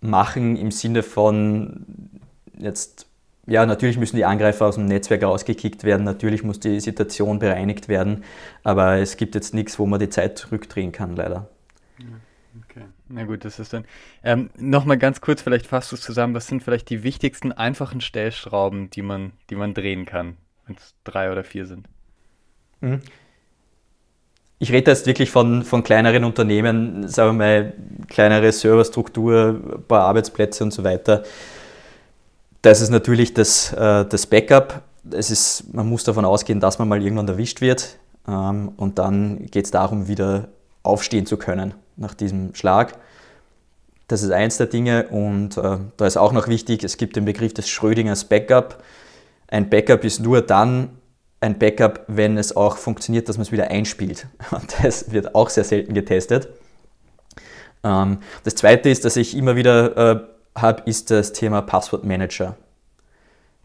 machen 0.00 0.56
im 0.56 0.72
Sinne 0.72 1.04
von 1.04 1.86
jetzt 2.58 3.06
ja, 3.48 3.64
natürlich 3.64 3.98
müssen 3.98 4.16
die 4.16 4.24
Angreifer 4.24 4.66
aus 4.66 4.74
dem 4.74 4.86
Netzwerk 4.86 5.22
rausgekickt 5.22 5.84
werden, 5.84 6.04
natürlich 6.04 6.44
muss 6.44 6.60
die 6.60 6.80
Situation 6.80 7.38
bereinigt 7.38 7.88
werden, 7.88 8.24
aber 8.62 8.98
es 8.98 9.16
gibt 9.16 9.34
jetzt 9.34 9.54
nichts, 9.54 9.78
wo 9.78 9.86
man 9.86 9.98
die 9.98 10.10
Zeit 10.10 10.38
zurückdrehen 10.38 10.92
kann, 10.92 11.16
leider. 11.16 11.48
Okay, 12.64 12.84
na 13.08 13.24
gut, 13.24 13.44
das 13.44 13.58
ist 13.58 13.72
dann. 13.72 13.84
Ähm, 14.22 14.50
Nochmal 14.56 14.98
ganz 14.98 15.20
kurz, 15.20 15.40
vielleicht 15.40 15.66
fasst 15.66 15.92
du 15.92 15.96
es 15.96 16.02
zusammen, 16.02 16.34
was 16.34 16.46
sind 16.46 16.62
vielleicht 16.62 16.90
die 16.90 17.02
wichtigsten 17.02 17.52
einfachen 17.52 18.00
Stellschrauben, 18.00 18.90
die 18.90 19.02
man, 19.02 19.32
die 19.48 19.56
man 19.56 19.72
drehen 19.74 20.04
kann, 20.04 20.36
wenn 20.66 20.76
es 20.76 20.94
drei 21.04 21.32
oder 21.32 21.44
vier 21.44 21.66
sind? 21.66 21.88
Mhm. 22.80 23.00
Ich 24.60 24.72
rede 24.72 24.90
jetzt 24.90 25.06
wirklich 25.06 25.30
von, 25.30 25.62
von 25.62 25.84
kleineren 25.84 26.24
Unternehmen, 26.24 27.06
sagen 27.06 27.38
wir 27.38 27.44
mal, 27.44 27.72
kleinere 28.08 28.50
Serverstruktur, 28.50 29.60
ein 29.76 29.84
paar 29.84 30.02
Arbeitsplätze 30.02 30.64
und 30.64 30.72
so 30.72 30.82
weiter. 30.82 31.22
Das 32.68 32.82
ist 32.82 32.90
natürlich 32.90 33.32
das, 33.32 33.72
äh, 33.72 34.04
das 34.04 34.26
Backup. 34.26 34.82
Es 35.10 35.30
ist, 35.30 35.72
man 35.72 35.88
muss 35.88 36.04
davon 36.04 36.26
ausgehen, 36.26 36.60
dass 36.60 36.78
man 36.78 36.86
mal 36.86 37.02
irgendwann 37.02 37.26
erwischt 37.26 37.62
wird. 37.62 37.96
Ähm, 38.28 38.72
und 38.76 38.98
dann 38.98 39.46
geht 39.46 39.64
es 39.64 39.70
darum, 39.70 40.06
wieder 40.06 40.48
aufstehen 40.82 41.24
zu 41.24 41.38
können 41.38 41.72
nach 41.96 42.12
diesem 42.12 42.54
Schlag. 42.54 42.98
Das 44.06 44.22
ist 44.22 44.32
eins 44.32 44.58
der 44.58 44.66
Dinge. 44.66 45.08
Und 45.08 45.56
äh, 45.56 45.78
da 45.96 46.06
ist 46.06 46.18
auch 46.18 46.32
noch 46.32 46.46
wichtig, 46.46 46.84
es 46.84 46.98
gibt 46.98 47.16
den 47.16 47.24
Begriff 47.24 47.54
des 47.54 47.70
Schrödingers 47.70 48.26
Backup. 48.26 48.82
Ein 49.46 49.70
Backup 49.70 50.04
ist 50.04 50.20
nur 50.20 50.42
dann 50.42 50.90
ein 51.40 51.58
Backup, 51.58 52.04
wenn 52.06 52.36
es 52.36 52.54
auch 52.54 52.76
funktioniert, 52.76 53.30
dass 53.30 53.38
man 53.38 53.46
es 53.46 53.52
wieder 53.52 53.70
einspielt. 53.70 54.26
Und 54.50 54.74
das 54.82 55.10
wird 55.10 55.34
auch 55.34 55.48
sehr 55.48 55.64
selten 55.64 55.94
getestet. 55.94 56.48
Ähm, 57.82 58.18
das 58.44 58.56
zweite 58.56 58.90
ist, 58.90 59.06
dass 59.06 59.16
ich 59.16 59.34
immer 59.34 59.56
wieder 59.56 59.96
äh, 59.96 60.20
habe, 60.62 60.82
ist 60.86 61.10
das 61.10 61.32
Thema 61.32 61.62
Passwortmanager. 61.62 62.56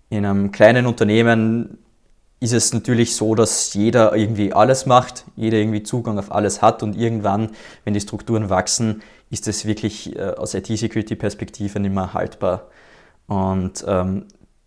In 0.10 0.26
einem 0.26 0.52
kleinen 0.52 0.86
Unternehmen 0.86 1.78
ist 2.40 2.54
es 2.54 2.74
natürlich 2.74 3.16
so, 3.16 3.36
dass 3.36 3.74
jeder 3.74 4.16
irgendwie 4.16 4.54
alles 4.54 4.86
macht, 4.86 5.24
jeder 5.36 5.58
irgendwie 5.58 5.82
Zugang 5.84 6.20
auf 6.20 6.32
alles 6.32 6.62
hat 6.62 6.84
und 6.84 6.98
irgendwann, 6.98 7.52
wenn 7.86 7.94
die 7.94 8.02
Strukturen 8.02 8.50
wachsen, 8.50 9.02
ist 9.30 9.48
es 9.48 9.66
wirklich 9.66 10.16
äh, 10.18 10.32
aus 10.32 10.54
IT-Security-Perspektive 10.54 11.80
nicht 11.80 11.96
mehr 11.96 12.14
haltbar. 12.14 12.68
Und 13.28 13.86
ähm, 13.88 14.26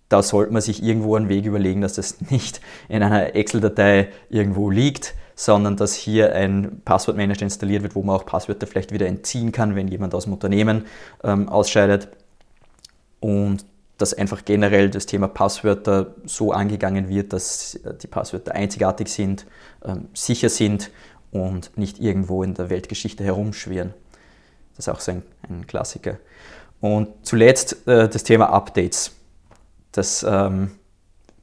da 0.08 0.22
sollte 0.22 0.52
man 0.52 0.62
sich 0.62 0.82
irgendwo 0.82 1.16
einen 1.16 1.28
Weg 1.28 1.44
überlegen, 1.44 1.82
dass 1.82 1.94
das 1.94 2.20
nicht 2.30 2.60
in 2.88 3.02
einer 3.02 3.34
Excel-Datei 3.34 4.08
irgendwo 4.30 4.70
liegt, 4.70 5.14
sondern 5.36 5.76
dass 5.76 5.94
hier 5.94 6.34
ein 6.34 6.80
Passwortmanager 6.84 7.42
installiert 7.42 7.82
wird, 7.82 7.94
wo 7.94 8.02
man 8.02 8.16
auch 8.16 8.24
Passwörter 8.24 8.66
vielleicht 8.66 8.90
wieder 8.90 9.06
entziehen 9.06 9.52
kann, 9.52 9.76
wenn 9.76 9.86
jemand 9.86 10.14
aus 10.14 10.24
dem 10.24 10.32
Unternehmen 10.32 10.86
ähm, 11.22 11.48
ausscheidet. 11.48 12.08
Und 13.20 13.64
dass 13.98 14.14
einfach 14.14 14.44
generell 14.44 14.90
das 14.90 15.06
Thema 15.06 15.28
Passwörter 15.28 16.14
so 16.24 16.52
angegangen 16.52 17.08
wird, 17.08 17.32
dass 17.32 17.78
die 18.02 18.06
Passwörter 18.06 18.54
einzigartig 18.54 19.08
sind, 19.08 19.46
ähm, 19.84 20.08
sicher 20.14 20.48
sind 20.48 20.90
und 21.30 21.76
nicht 21.76 22.00
irgendwo 22.00 22.42
in 22.42 22.54
der 22.54 22.70
Weltgeschichte 22.70 23.22
herumschwirren. 23.22 23.92
Das 24.76 24.86
ist 24.86 24.88
auch 24.88 25.00
so 25.00 25.12
ein, 25.12 25.22
ein 25.48 25.66
Klassiker. 25.66 26.18
Und 26.80 27.08
zuletzt 27.22 27.86
äh, 27.86 28.08
das 28.08 28.22
Thema 28.22 28.50
Updates. 28.50 29.12
Das 29.92 30.24
ähm, 30.28 30.72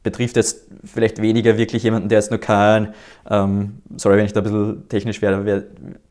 betrifft 0.04 0.36
jetzt 0.36 0.68
vielleicht 0.84 1.22
weniger 1.22 1.58
wirklich 1.58 1.84
jemanden, 1.84 2.10
der 2.10 2.20
jetzt 2.20 2.30
nur 2.30 2.40
kein, 2.40 2.94
ähm, 3.30 3.82
sorry, 3.96 4.18
wenn 4.18 4.26
ich 4.26 4.34
da 4.34 4.42
ein 4.42 4.44
bisschen 4.44 4.90
technisch 4.90 5.22
werde, 5.22 5.44
der 5.44 5.64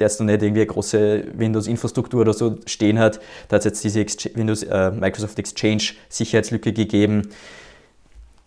jetzt 0.06 0.18
noch 0.18 0.26
nicht 0.26 0.42
irgendwie 0.42 0.62
eine 0.62 0.66
große 0.66 1.24
Windows-Infrastruktur 1.34 2.22
oder 2.22 2.32
so 2.32 2.58
stehen 2.66 2.98
hat. 2.98 3.20
Da 3.48 3.56
hat 3.56 3.60
es 3.60 3.64
jetzt 3.66 3.84
diese 3.84 4.00
Ex 4.00 4.16
Windows, 4.34 4.62
äh, 4.62 4.90
Microsoft 4.90 5.38
Exchange 5.38 5.92
Sicherheitslücke 6.08 6.72
gegeben, 6.72 7.28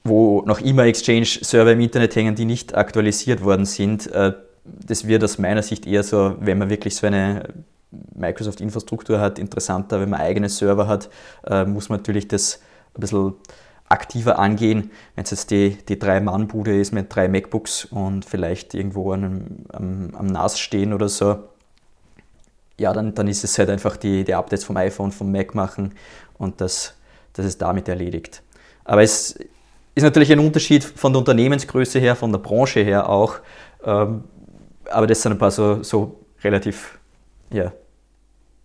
wo 0.03 0.41
noch 0.45 0.61
immer 0.61 0.85
Exchange-Server 0.85 1.73
im 1.73 1.79
Internet 1.79 2.15
hängen, 2.15 2.35
die 2.35 2.45
nicht 2.45 2.75
aktualisiert 2.75 3.43
worden 3.43 3.65
sind. 3.65 4.11
Äh, 4.11 4.33
das 4.63 5.07
wird 5.07 5.23
aus 5.23 5.37
meiner 5.37 5.61
Sicht 5.61 5.85
eher 5.85 6.01
so, 6.01 6.35
wenn 6.39 6.57
man 6.57 6.71
wirklich 6.71 6.95
so 6.95 7.05
eine 7.05 7.43
Microsoft-Infrastruktur 8.15 9.19
hat, 9.19 9.37
interessanter, 9.37 10.01
wenn 10.01 10.09
man 10.09 10.21
eigene 10.21 10.49
Server 10.49 10.87
hat, 10.87 11.09
äh, 11.45 11.65
muss 11.65 11.89
man 11.89 11.99
natürlich 11.99 12.27
das 12.27 12.59
ein 12.95 13.01
bisschen 13.01 13.33
aktiver 13.87 14.39
angehen. 14.39 14.91
Wenn 15.15 15.23
es 15.23 15.31
jetzt 15.31 15.51
die, 15.51 15.77
die 15.87 15.99
Drei-Mann-Bude 15.99 16.79
ist 16.79 16.91
mit 16.91 17.13
drei 17.13 17.27
MacBooks 17.27 17.85
und 17.85 18.25
vielleicht 18.25 18.73
irgendwo 18.73 19.13
am, 19.13 19.45
am, 19.71 20.09
am 20.13 20.25
NAS 20.27 20.59
stehen 20.59 20.93
oder 20.93 21.09
so, 21.09 21.43
ja, 22.77 22.91
dann, 22.93 23.13
dann 23.13 23.27
ist 23.27 23.43
es 23.43 23.57
halt 23.57 23.69
einfach 23.69 23.95
die, 23.95 24.23
die 24.23 24.33
Updates 24.35 24.65
vom 24.65 24.75
iPhone, 24.77 25.11
vom 25.11 25.31
Mac 25.31 25.55
machen 25.55 25.93
und 26.37 26.59
das, 26.61 26.95
das 27.33 27.45
ist 27.45 27.61
damit 27.61 27.87
erledigt. 27.87 28.41
Aber 28.83 29.01
es 29.01 29.39
ist 29.95 30.03
natürlich 30.03 30.31
ein 30.31 30.39
Unterschied 30.39 30.83
von 30.83 31.13
der 31.13 31.19
Unternehmensgröße 31.19 31.99
her, 31.99 32.15
von 32.15 32.31
der 32.31 32.39
Branche 32.39 32.81
her 32.81 33.09
auch. 33.09 33.35
Ähm, 33.83 34.25
aber 34.89 35.07
das 35.07 35.21
sind 35.21 35.31
ein 35.31 35.37
paar 35.37 35.51
so, 35.51 35.83
so 35.83 36.19
relativ 36.43 36.99
ja, 37.49 37.71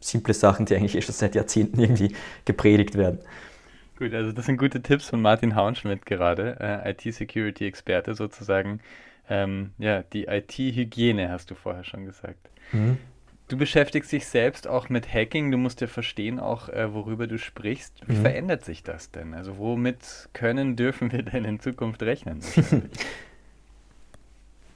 simple 0.00 0.35
Sachen, 0.35 0.66
die 0.66 0.74
eigentlich 0.74 0.96
eh 0.96 1.02
schon 1.02 1.14
seit 1.14 1.35
Jahrzehnten 1.35 1.78
irgendwie 1.78 2.14
gepredigt 2.44 2.96
werden. 2.96 3.20
Gut, 4.00 4.14
also 4.14 4.32
das 4.32 4.46
sind 4.46 4.56
gute 4.56 4.80
Tipps 4.80 5.10
von 5.10 5.20
Martin 5.20 5.54
Hauenschmidt 5.54 6.06
gerade, 6.06 6.56
äh, 6.58 6.90
IT-Security-Experte 6.90 8.14
sozusagen. 8.14 8.80
Ähm, 9.28 9.72
ja, 9.76 10.02
die 10.14 10.24
IT-Hygiene 10.24 11.30
hast 11.30 11.50
du 11.50 11.54
vorher 11.54 11.84
schon 11.84 12.06
gesagt. 12.06 12.48
Mhm. 12.72 12.96
Du 13.48 13.58
beschäftigst 13.58 14.10
dich 14.10 14.26
selbst 14.26 14.66
auch 14.66 14.88
mit 14.88 15.12
Hacking. 15.12 15.50
Du 15.50 15.58
musst 15.58 15.82
ja 15.82 15.86
verstehen 15.86 16.40
auch, 16.40 16.70
äh, 16.70 16.94
worüber 16.94 17.26
du 17.26 17.36
sprichst. 17.36 17.92
Wie 18.06 18.16
mhm. 18.16 18.22
verändert 18.22 18.64
sich 18.64 18.82
das 18.82 19.10
denn? 19.10 19.34
Also 19.34 19.58
womit 19.58 20.30
können, 20.32 20.76
dürfen 20.76 21.12
wir 21.12 21.22
denn 21.22 21.44
in 21.44 21.60
Zukunft 21.60 22.02
rechnen? 22.02 22.40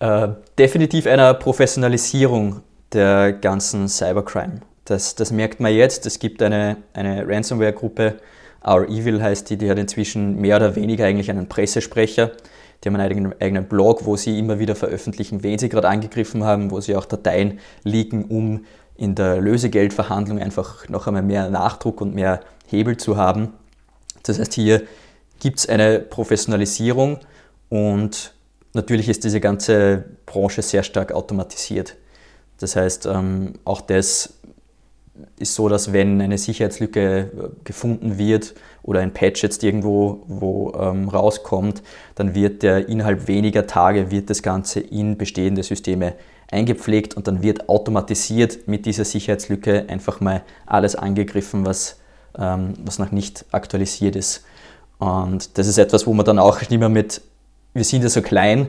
äh, 0.01 0.29
definitiv 0.59 1.07
einer 1.07 1.33
Professionalisierung 1.33 2.61
der 2.93 3.33
ganzen 3.33 3.89
Cybercrime. 3.89 4.61
Das, 4.85 5.15
das 5.15 5.33
merkt 5.33 5.61
man 5.61 5.73
jetzt. 5.73 6.05
Es 6.05 6.19
gibt 6.19 6.43
eine, 6.43 6.77
eine 6.93 7.27
Ransomware-Gruppe, 7.27 8.19
Our 8.67 8.89
Evil 8.89 9.23
heißt 9.23 9.51
die, 9.51 9.57
die 9.57 9.71
hat 9.71 9.79
inzwischen 9.79 10.41
mehr 10.41 10.57
oder 10.57 10.75
weniger 10.77 11.05
eigentlich 11.05 11.31
einen 11.31 11.49
Pressesprecher. 11.49 12.33
Die 12.83 12.89
haben 12.89 12.97
einen 12.97 13.35
eigenen, 13.41 13.69
Blog, 13.69 14.05
wo 14.05 14.17
sie 14.17 14.39
immer 14.39 14.59
wieder 14.59 14.75
veröffentlichen, 14.75 15.43
wen 15.43 15.59
sie 15.59 15.69
gerade 15.69 15.89
angegriffen 15.89 16.45
haben, 16.45 16.71
wo 16.71 16.81
sie 16.81 16.97
auch 16.97 17.05
Dateien 17.05 17.59
liegen, 17.83 18.25
um 18.25 18.65
in 18.97 19.15
der 19.15 19.41
Lösegeldverhandlung 19.41 20.39
einfach 20.39 20.89
noch 20.89 21.07
einmal 21.07 21.23
mehr 21.23 21.51
Nachdruck 21.51 22.01
und 22.01 22.15
mehr 22.15 22.41
Hebel 22.67 22.97
zu 22.97 23.17
haben. 23.17 23.55
Das 24.23 24.39
heißt, 24.39 24.55
hier 24.55 24.83
gibt 25.41 25.59
es 25.59 25.69
eine 25.69 25.99
Professionalisierung 25.99 27.19
und 27.69 28.35
natürlich 28.73 29.09
ist 29.09 29.25
diese 29.25 29.41
ganze 29.41 30.05
Branche 30.27 30.63
sehr 30.63 30.83
stark 30.83 31.13
automatisiert. 31.13 31.97
Das 32.59 32.77
heißt, 32.77 33.07
ähm, 33.07 33.55
auch 33.65 33.81
das 33.81 34.35
ist 35.39 35.55
so, 35.55 35.69
dass 35.69 35.93
wenn 35.93 36.21
eine 36.21 36.39
Sicherheitslücke 36.39 37.19
äh, 37.21 37.49
gefunden 37.65 38.19
wird 38.19 38.55
oder 38.83 39.01
ein 39.01 39.13
Patch 39.13 39.43
jetzt 39.43 39.63
irgendwo 39.63 40.25
wo, 40.27 40.73
ähm, 40.79 41.09
rauskommt, 41.09 41.83
dann 42.15 42.35
wird 42.35 42.63
der 42.63 42.89
innerhalb 42.89 43.29
weniger 43.29 43.67
Tage 43.67 44.11
wird 44.11 44.31
das 44.31 44.43
Ganze 44.43 44.81
in 44.81 45.17
bestehende 45.17 45.63
Systeme 45.63 46.15
eingepflegt 46.51 47.15
und 47.17 47.27
dann 47.27 47.43
wird 47.43 47.69
automatisiert 47.69 48.67
mit 48.67 48.87
dieser 48.87 49.05
Sicherheitslücke 49.05 49.87
einfach 49.89 50.21
mal 50.21 50.43
alles 50.67 50.97
angegriffen, 50.97 51.65
was, 51.65 51.99
ähm, 52.39 52.75
was 52.85 52.99
noch 52.99 53.13
nicht 53.13 53.45
aktualisiert 53.53 54.17
ist. 54.17 54.45
Und 54.99 55.59
das 55.59 55.67
ist 55.67 55.79
etwas, 55.79 56.07
wo 56.07 56.15
man 56.15 56.25
dann 56.25 56.39
auch 56.39 56.61
nicht 56.61 56.79
mehr 56.79 56.89
mit, 56.89 57.21
wir 57.73 57.85
sind 57.85 58.03
ja 58.03 58.09
so 58.09 58.23
klein, 58.23 58.69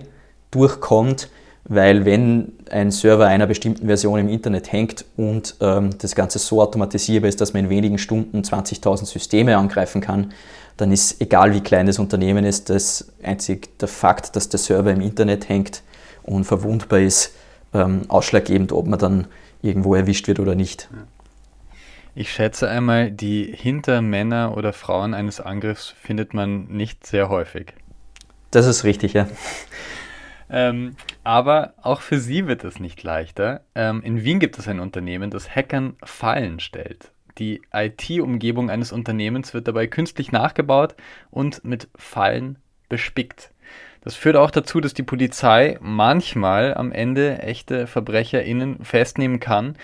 durchkommt, 0.52 1.30
weil 1.68 2.06
wenn 2.06 2.54
ein 2.70 2.92
Server 2.92 3.26
einer 3.26 3.48
bestimmten 3.48 3.88
Version 3.88 4.20
im 4.20 4.30
Internet 4.30 4.72
hängt 4.72 5.06
und 5.18 5.56
ähm, 5.62 5.98
das 5.98 6.16
Ganze 6.16 6.40
so 6.40 6.62
automatisierbar 6.62 7.28
ist, 7.28 7.42
dass 7.42 7.54
man 7.54 7.66
in 7.66 7.70
wenigen 7.70 7.98
Stunden 7.98 8.42
20.000 8.42 9.06
Systeme 9.06 9.58
angreifen 9.58 10.00
kann, 10.00 10.32
dann 10.78 10.92
ist 10.92 11.22
egal 11.22 11.54
wie 11.54 11.62
klein 11.62 11.88
das 11.88 12.00
Unternehmen 12.00 12.46
ist, 12.46 12.70
das 12.70 13.12
einzig 13.24 13.80
der 13.80 13.88
Fakt, 13.88 14.36
dass 14.36 14.50
der 14.50 14.60
Server 14.60 14.92
im 14.92 15.02
Internet 15.02 15.50
hängt 15.50 15.82
und 16.24 16.44
verwundbar 16.44 17.00
ist, 17.00 17.34
ähm, 17.74 18.04
ausschlaggebend, 18.10 18.72
ob 18.72 18.86
man 18.88 19.00
dann 19.00 19.28
irgendwo 19.62 19.96
erwischt 19.96 20.28
wird 20.28 20.40
oder 20.40 20.54
nicht. 20.54 20.90
Ich 22.14 22.32
schätze 22.32 22.70
einmal, 22.70 23.12
die 23.12 23.54
Hintermänner 23.58 24.56
oder 24.56 24.72
Frauen 24.72 25.14
eines 25.14 25.42
Angriffs 25.42 25.94
findet 26.02 26.34
man 26.34 26.68
nicht 26.68 27.06
sehr 27.06 27.30
häufig. 27.30 27.74
Das 28.52 28.68
ist 28.68 28.84
richtig, 28.84 29.14
ja. 29.14 29.28
Ähm, 30.50 30.96
aber 31.24 31.74
auch 31.82 32.02
für 32.02 32.20
sie 32.20 32.48
wird 32.48 32.64
es 32.64 32.80
nicht 32.80 33.02
leichter. 33.04 33.62
Ähm, 33.74 34.02
in 34.04 34.24
Wien 34.24 34.40
gibt 34.40 34.58
es 34.58 34.68
ein 34.68 34.80
Unternehmen, 34.80 35.32
das 35.32 35.54
Hackern 35.54 35.96
Fallen 36.04 36.60
stellt. 36.60 37.12
Die 37.38 37.62
IT-Umgebung 37.74 38.70
eines 38.70 38.92
Unternehmens 38.92 39.54
wird 39.54 39.68
dabei 39.68 39.88
künstlich 39.88 40.32
nachgebaut 40.32 40.96
und 41.32 41.66
mit 41.66 41.90
Fallen 41.96 42.58
bespickt. 42.88 43.52
Das 44.02 44.16
führt 44.16 44.36
auch 44.36 44.52
dazu, 44.52 44.80
dass 44.80 44.94
die 44.94 45.04
Polizei 45.04 45.78
manchmal 45.82 46.76
am 46.76 46.92
Ende 46.92 47.40
echte 47.40 47.88
VerbrecherInnen 47.88 48.86
festnehmen 48.86 49.40
kann. 49.40 49.76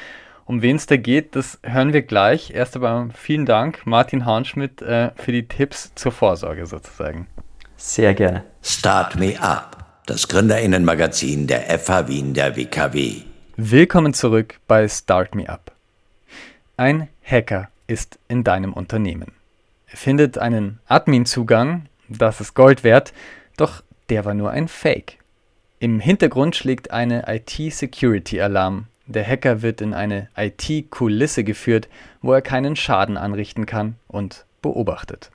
Um 0.45 0.61
wen 0.61 0.75
es 0.75 0.85
da 0.85 0.97
geht, 0.97 1.35
das 1.35 1.59
hören 1.63 1.91
wir 1.91 2.03
gleich. 2.03 2.51
Erst 2.51 2.75
aber 2.75 3.09
vielen 3.15 3.45
Dank, 3.45 3.85
Martin 3.85 4.25
Haunschmidt, 4.25 4.81
äh, 4.81 5.11
für 5.15 5.31
die 5.31 5.47
Tipps 5.47 5.93
zur 5.95 6.11
Vorsorge 6.11 6.65
sozusagen. 6.67 7.27
Sehr 7.77 8.13
gerne. 8.13 8.43
Start 8.61 9.15
Me 9.15 9.41
Up, 9.41 9.80
das 10.05 10.27
Gründerinnenmagazin 10.27 11.47
der 11.47 11.77
FH 11.77 12.07
Wien 12.07 12.33
der 12.33 12.55
WKW. 12.55 13.21
Willkommen 13.55 14.13
zurück 14.13 14.59
bei 14.67 14.87
Start 14.87 15.35
Me 15.35 15.47
Up. 15.47 15.71
Ein 16.75 17.07
Hacker 17.23 17.69
ist 17.85 18.17
in 18.27 18.43
deinem 18.43 18.73
Unternehmen. 18.73 19.33
Er 19.87 19.97
findet 19.97 20.37
einen 20.37 20.79
Admin-Zugang, 20.87 21.85
das 22.09 22.41
ist 22.41 22.55
Gold 22.55 22.83
wert, 22.83 23.13
doch 23.57 23.83
der 24.09 24.25
war 24.25 24.33
nur 24.33 24.49
ein 24.51 24.67
Fake. 24.67 25.19
Im 25.79 25.99
Hintergrund 25.99 26.55
schlägt 26.55 26.91
eine 26.91 27.25
IT-Security-Alarm. 27.27 28.87
Der 29.05 29.27
Hacker 29.27 29.61
wird 29.61 29.81
in 29.81 29.93
eine 29.93 30.29
IT-Kulisse 30.35 31.43
geführt, 31.43 31.89
wo 32.21 32.33
er 32.33 32.41
keinen 32.41 32.75
Schaden 32.75 33.17
anrichten 33.17 33.65
kann 33.65 33.95
und 34.07 34.45
beobachtet. 34.61 35.31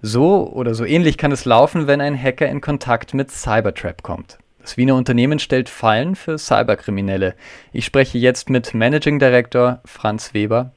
So 0.00 0.48
oder 0.52 0.74
so 0.74 0.84
ähnlich 0.84 1.18
kann 1.18 1.32
es 1.32 1.44
laufen, 1.44 1.88
wenn 1.88 2.00
ein 2.00 2.20
Hacker 2.20 2.48
in 2.48 2.60
Kontakt 2.60 3.14
mit 3.14 3.32
Cybertrap 3.32 4.04
kommt. 4.04 4.38
Das 4.60 4.76
Wiener 4.76 4.94
Unternehmen 4.94 5.40
stellt 5.40 5.68
Fallen 5.68 6.14
für 6.14 6.38
Cyberkriminelle. 6.38 7.34
Ich 7.72 7.84
spreche 7.84 8.16
jetzt 8.16 8.48
mit 8.48 8.74
Managing 8.74 9.18
Director 9.18 9.80
Franz 9.84 10.34
Weber. 10.34 10.70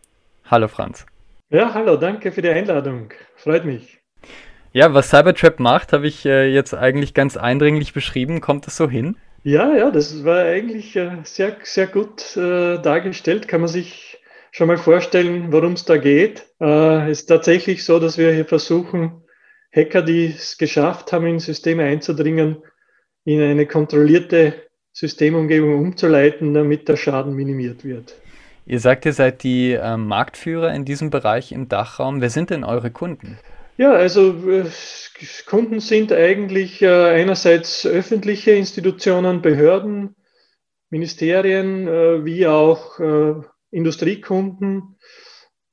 Hallo 0.49 0.67
Franz. 0.67 1.05
Ja, 1.51 1.71
hallo, 1.75 1.97
danke 1.97 2.31
für 2.31 2.41
die 2.41 2.49
Einladung. 2.49 3.09
Freut 3.35 3.63
mich. 3.63 3.99
Ja, 4.73 4.91
was 4.95 5.09
Cybertrap 5.09 5.59
macht, 5.59 5.93
habe 5.93 6.07
ich 6.07 6.25
äh, 6.25 6.47
jetzt 6.47 6.73
eigentlich 6.73 7.13
ganz 7.13 7.37
eindringlich 7.37 7.93
beschrieben. 7.93 8.41
Kommt 8.41 8.65
das 8.65 8.75
so 8.75 8.89
hin? 8.89 9.17
Ja, 9.43 9.71
ja, 9.75 9.91
das 9.91 10.23
war 10.23 10.45
eigentlich 10.45 10.95
äh, 10.95 11.17
sehr, 11.23 11.57
sehr 11.61 11.85
gut 11.85 12.35
äh, 12.37 12.79
dargestellt. 12.79 13.47
Kann 13.47 13.61
man 13.61 13.69
sich 13.69 14.10
schon 14.51 14.67
mal 14.67 14.77
vorstellen, 14.77 15.51
worum 15.51 15.73
es 15.73 15.85
da 15.85 15.97
geht. 15.97 16.45
Es 16.59 17.19
ist 17.21 17.25
tatsächlich 17.25 17.83
so, 17.83 17.99
dass 17.99 18.17
wir 18.17 18.31
hier 18.33 18.45
versuchen, 18.45 19.23
Hacker, 19.73 20.01
die 20.01 20.27
es 20.27 20.57
geschafft 20.57 21.13
haben, 21.13 21.25
in 21.25 21.39
Systeme 21.39 21.83
einzudringen, 21.83 22.57
in 23.23 23.41
eine 23.41 23.65
kontrollierte 23.65 24.53
Systemumgebung 24.91 25.79
umzuleiten, 25.79 26.53
damit 26.53 26.89
der 26.89 26.97
Schaden 26.97 27.33
minimiert 27.33 27.85
wird. 27.85 28.13
Ihr 28.65 28.79
sagt, 28.79 29.05
ihr 29.05 29.13
seid 29.13 29.43
die 29.43 29.73
äh, 29.73 29.97
Marktführer 29.97 30.73
in 30.73 30.85
diesem 30.85 31.09
Bereich 31.09 31.51
im 31.51 31.67
Dachraum. 31.69 32.21
Wer 32.21 32.29
sind 32.29 32.49
denn 32.49 32.63
eure 32.63 32.91
Kunden? 32.91 33.39
Ja, 33.77 33.93
also 33.93 34.35
äh, 34.49 34.65
Kunden 35.47 35.79
sind 35.79 36.11
eigentlich 36.11 36.81
äh, 36.81 36.87
einerseits 36.87 37.85
öffentliche 37.85 38.51
Institutionen, 38.51 39.41
Behörden, 39.41 40.15
Ministerien, 40.89 41.87
äh, 41.87 42.25
wie 42.25 42.45
auch 42.47 42.99
äh, 42.99 43.33
Industriekunden, 43.71 44.97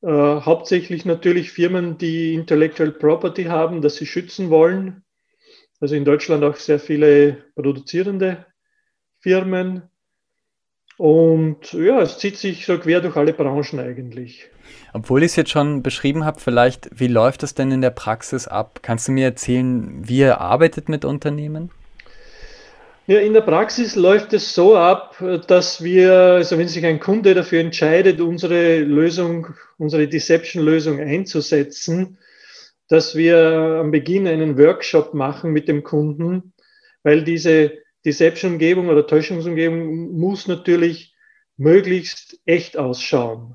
äh, 0.02 0.08
hauptsächlich 0.08 1.04
natürlich 1.04 1.50
Firmen, 1.50 1.98
die 1.98 2.34
Intellectual 2.34 2.92
Property 2.92 3.44
haben, 3.44 3.82
das 3.82 3.96
sie 3.96 4.06
schützen 4.06 4.50
wollen 4.50 5.04
also 5.80 5.94
in 5.94 6.04
Deutschland 6.04 6.44
auch 6.44 6.56
sehr 6.56 6.80
viele 6.80 7.44
produzierende 7.54 8.46
Firmen. 9.20 9.82
Und 10.96 11.72
ja, 11.72 12.00
es 12.00 12.18
zieht 12.18 12.36
sich 12.36 12.66
so 12.66 12.76
quer 12.78 13.00
durch 13.00 13.16
alle 13.16 13.32
Branchen 13.32 13.78
eigentlich. 13.78 14.50
Obwohl 14.92 15.22
ich 15.22 15.30
es 15.30 15.36
jetzt 15.36 15.50
schon 15.50 15.84
beschrieben 15.84 16.24
habe, 16.24 16.40
vielleicht, 16.40 16.90
wie 16.92 17.06
läuft 17.06 17.44
das 17.44 17.54
denn 17.54 17.70
in 17.70 17.80
der 17.80 17.90
Praxis 17.90 18.48
ab? 18.48 18.80
Kannst 18.82 19.06
du 19.06 19.12
mir 19.12 19.26
erzählen, 19.26 20.08
wie 20.08 20.18
ihr 20.18 20.40
arbeitet 20.40 20.88
mit 20.88 21.04
Unternehmen? 21.04 21.70
Ja, 23.10 23.20
in 23.20 23.32
der 23.32 23.40
Praxis 23.40 23.96
läuft 23.96 24.34
es 24.34 24.54
so 24.54 24.76
ab, 24.76 25.16
dass 25.46 25.82
wir, 25.82 26.12
also 26.12 26.58
wenn 26.58 26.68
sich 26.68 26.84
ein 26.84 27.00
Kunde 27.00 27.32
dafür 27.32 27.60
entscheidet, 27.60 28.20
unsere 28.20 28.80
Lösung, 28.80 29.46
unsere 29.78 30.06
Deception-Lösung 30.06 31.00
einzusetzen, 31.00 32.18
dass 32.86 33.16
wir 33.16 33.38
am 33.80 33.92
Beginn 33.92 34.28
einen 34.28 34.58
Workshop 34.58 35.14
machen 35.14 35.52
mit 35.52 35.68
dem 35.68 35.84
Kunden, 35.84 36.52
weil 37.02 37.24
diese 37.24 37.78
Deception-Umgebung 38.04 38.90
oder 38.90 39.06
Täuschungsumgebung 39.06 40.18
muss 40.18 40.46
natürlich 40.46 41.14
möglichst 41.56 42.38
echt 42.44 42.76
ausschauen. 42.76 43.54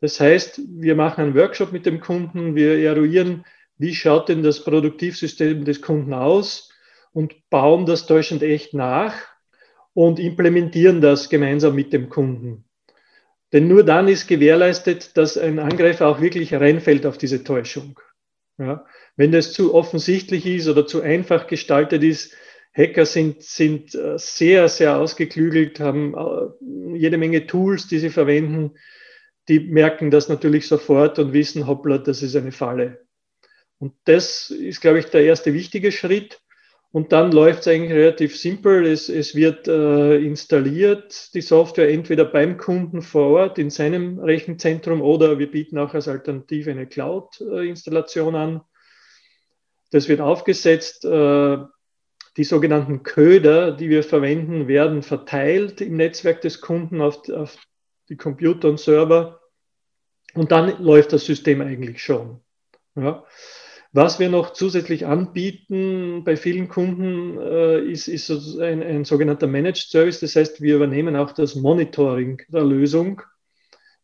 Das 0.00 0.18
heißt, 0.18 0.62
wir 0.78 0.94
machen 0.94 1.24
einen 1.24 1.34
Workshop 1.34 1.72
mit 1.72 1.84
dem 1.84 2.00
Kunden, 2.00 2.54
wir 2.54 2.78
eruieren, 2.78 3.44
wie 3.76 3.94
schaut 3.94 4.30
denn 4.30 4.42
das 4.42 4.64
Produktivsystem 4.64 5.66
des 5.66 5.82
Kunden 5.82 6.14
aus 6.14 6.70
und 7.14 7.48
bauen 7.48 7.86
das 7.86 8.06
täuschend 8.06 8.42
echt 8.42 8.74
nach 8.74 9.14
und 9.94 10.18
implementieren 10.18 11.00
das 11.00 11.30
gemeinsam 11.30 11.74
mit 11.74 11.92
dem 11.94 12.10
Kunden. 12.10 12.64
Denn 13.52 13.68
nur 13.68 13.84
dann 13.84 14.08
ist 14.08 14.26
gewährleistet, 14.26 15.16
dass 15.16 15.38
ein 15.38 15.60
Angreifer 15.60 16.08
auch 16.08 16.20
wirklich 16.20 16.52
reinfällt 16.52 17.06
auf 17.06 17.16
diese 17.16 17.44
Täuschung. 17.44 18.00
Ja. 18.58 18.84
Wenn 19.16 19.30
das 19.30 19.52
zu 19.52 19.74
offensichtlich 19.74 20.44
ist 20.44 20.68
oder 20.68 20.86
zu 20.86 21.00
einfach 21.00 21.46
gestaltet 21.46 22.02
ist, 22.02 22.34
Hacker 22.76 23.06
sind, 23.06 23.42
sind 23.42 23.94
äh, 23.94 24.18
sehr, 24.18 24.68
sehr 24.68 24.96
ausgeklügelt, 24.98 25.78
haben 25.78 26.14
äh, 26.14 26.98
jede 26.98 27.16
Menge 27.16 27.46
Tools, 27.46 27.86
die 27.86 28.00
sie 28.00 28.10
verwenden. 28.10 28.72
Die 29.48 29.60
merken 29.60 30.10
das 30.10 30.28
natürlich 30.28 30.66
sofort 30.66 31.20
und 31.20 31.32
wissen, 31.32 31.68
hoppla, 31.68 31.98
das 31.98 32.22
ist 32.22 32.34
eine 32.34 32.50
Falle. 32.50 33.06
Und 33.78 33.94
das 34.04 34.50
ist, 34.50 34.80
glaube 34.80 34.98
ich, 34.98 35.06
der 35.06 35.22
erste 35.22 35.54
wichtige 35.54 35.92
Schritt. 35.92 36.40
Und 36.94 37.10
dann 37.10 37.32
läuft 37.32 37.62
es 37.62 37.66
eigentlich 37.66 37.90
relativ 37.90 38.38
simpel. 38.38 38.86
Es, 38.86 39.08
es 39.08 39.34
wird 39.34 39.66
äh, 39.66 40.16
installiert, 40.18 41.34
die 41.34 41.40
Software 41.40 41.90
entweder 41.90 42.24
beim 42.24 42.56
Kunden 42.56 43.02
vor 43.02 43.30
Ort 43.30 43.58
in 43.58 43.68
seinem 43.68 44.20
Rechenzentrum 44.20 45.02
oder 45.02 45.40
wir 45.40 45.50
bieten 45.50 45.76
auch 45.76 45.92
als 45.92 46.06
Alternative 46.06 46.70
eine 46.70 46.86
Cloud-Installation 46.86 48.36
an. 48.36 48.60
Das 49.90 50.08
wird 50.08 50.20
aufgesetzt. 50.20 51.04
Äh, 51.04 51.58
die 52.36 52.44
sogenannten 52.44 53.02
Köder, 53.02 53.72
die 53.72 53.90
wir 53.90 54.04
verwenden, 54.04 54.68
werden 54.68 55.02
verteilt 55.02 55.80
im 55.80 55.96
Netzwerk 55.96 56.42
des 56.42 56.60
Kunden 56.60 57.00
auf, 57.00 57.28
auf 57.28 57.58
die 58.08 58.16
Computer 58.16 58.68
und 58.68 58.78
Server. 58.78 59.40
Und 60.34 60.52
dann 60.52 60.80
läuft 60.80 61.12
das 61.12 61.26
System 61.26 61.60
eigentlich 61.60 62.00
schon. 62.00 62.38
Ja. 62.94 63.24
Was 63.96 64.18
wir 64.18 64.28
noch 64.28 64.52
zusätzlich 64.52 65.06
anbieten 65.06 66.24
bei 66.24 66.36
vielen 66.36 66.68
Kunden 66.68 67.38
äh, 67.38 67.78
ist, 67.78 68.08
ist 68.08 68.28
ein, 68.58 68.82
ein, 68.82 69.04
sogenannter 69.04 69.46
Managed 69.46 69.88
Service. 69.88 70.18
Das 70.18 70.34
heißt, 70.34 70.60
wir 70.60 70.74
übernehmen 70.74 71.14
auch 71.14 71.30
das 71.30 71.54
Monitoring 71.54 72.42
der 72.48 72.64
Lösung, 72.64 73.22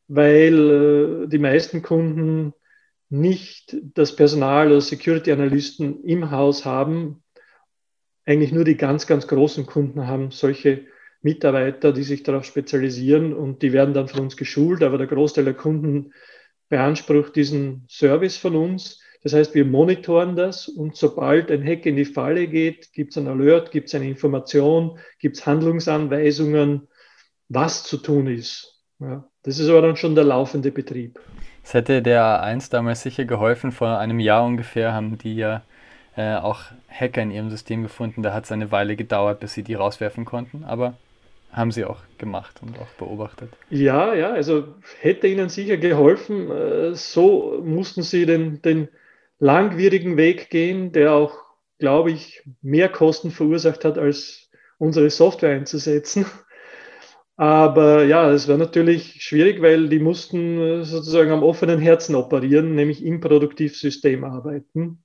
weil 0.07 1.25
äh, 1.25 1.29
die 1.29 1.41
meisten 1.41 1.83
Kunden 1.83 2.53
nicht 3.09 3.77
das 3.95 4.15
Personal 4.15 4.69
oder 4.69 4.81
Security 4.81 5.33
Analysten 5.33 6.05
im 6.05 6.31
Haus 6.31 6.65
haben. 6.65 7.25
Eigentlich 8.25 8.53
nur 8.53 8.63
die 8.63 8.77
ganz, 8.77 9.09
ganz 9.09 9.27
großen 9.27 9.67
Kunden 9.67 10.07
haben 10.07 10.31
solche 10.31 10.87
Mitarbeiter, 11.21 11.93
die 11.93 12.05
sich 12.05 12.23
darauf 12.23 12.45
spezialisieren 12.45 13.35
und 13.35 13.63
die 13.63 13.73
werden 13.73 13.93
dann 13.93 14.07
von 14.07 14.21
uns 14.21 14.37
geschult, 14.37 14.85
aber 14.85 14.99
der 14.99 15.09
Großteil 15.09 15.47
der 15.47 15.55
Kunden 15.55 16.13
beansprucht 16.69 17.35
diesen 17.35 17.87
Service 17.89 18.37
von 18.37 18.55
uns 18.55 19.01
das 19.23 19.35
heißt, 19.35 19.55
wir 19.55 19.65
monitoren 19.65 20.35
das 20.35 20.69
und 20.69 20.97
sobald 20.97 21.51
ein 21.51 21.65
Hack 21.67 21.85
in 21.85 21.97
die 21.97 22.07
Falle 22.07 22.47
geht, 22.47 22.93
gibt 22.93 23.11
es 23.11 23.19
ein 23.19 23.29
Alert, 23.29 23.71
gibt 23.71 23.89
es 23.89 23.95
eine 23.95 24.09
Information, 24.09 24.99
gibt 25.19 25.37
es 25.37 25.47
Handlungsanweisungen, 25.47 26.89
was 27.49 27.85
zu 27.85 27.99
tun 27.99 28.27
ist. 28.27 28.81
Ja, 28.99 29.25
das 29.43 29.59
ist 29.59 29.69
aber 29.69 29.83
dann 29.83 29.97
schon 29.97 30.15
der 30.15 30.25
laufende 30.25 30.71
Betrieb. 30.71 31.19
Das 31.63 31.75
hätte 31.75 32.03
der 32.03 32.23
A1 32.23 32.71
damals 32.71 33.03
sicher 33.03 33.25
geholfen. 33.25 33.73
Vor 33.73 33.99
einem 33.99 34.21
Jahr 34.21 34.45
ungefähr 34.45 34.93
haben 34.93 35.19
die 35.19 35.37
ja 35.37 35.63
äh, 36.17 36.37
auch 36.37 36.63
Hacker 36.89 37.23
in 37.23 37.31
ihrem 37.31 37.51
System 37.51 37.83
gefunden. 37.83 38.23
Da 38.23 38.33
hat 38.33 38.45
es 38.45 38.53
eine 38.53 38.73
Weile 38.73 38.97
gedauert, 38.97 39.41
bis 39.41 39.55
sie 39.55 39.63
die 39.63 39.75
rauswerfen 39.75 40.25
konnten. 40.25 40.65
Aber 40.65 40.95
haben 41.53 41.73
sie 41.73 41.85
auch 41.85 42.01
gemacht 42.19 42.61
und 42.63 42.79
auch 42.79 42.91
beobachtet. 42.99 43.51
Ja, 43.71 44.15
ja, 44.15 44.31
also 44.31 44.69
hätte 45.01 45.27
ihnen 45.27 45.49
sicher 45.49 45.77
geholfen. 45.77 46.51
Äh, 46.51 46.95
so 46.95 47.61
mussten 47.65 48.03
sie 48.03 48.27
den, 48.27 48.63
den 48.63 48.89
langwierigen 49.41 50.17
Weg 50.17 50.51
gehen, 50.51 50.93
der 50.93 51.15
auch, 51.15 51.37
glaube 51.79 52.13
ich, 52.13 52.43
mehr 52.63 52.89
Kosten 52.89 53.31
verursacht 53.31 53.85
hat, 53.85 53.99
als 53.99 54.51
unsere 54.79 55.11
Software 55.11 55.57
einzusetzen. 55.57 56.27
Aber 57.37 58.05
ja, 58.05 58.31
es 58.31 58.49
war 58.49 58.59
natürlich 58.59 59.23
schwierig, 59.23 59.63
weil 59.63 59.89
die 59.89 59.99
mussten 59.99 60.61
äh, 60.61 60.85
sozusagen 60.85 61.31
am 61.31 61.43
offenen 61.43 61.81
Herzen 61.81 62.15
operieren, 62.15 62.75
nämlich 62.75 63.03
im 63.03 63.21
Produktivsystem 63.21 64.25
arbeiten. 64.25 65.03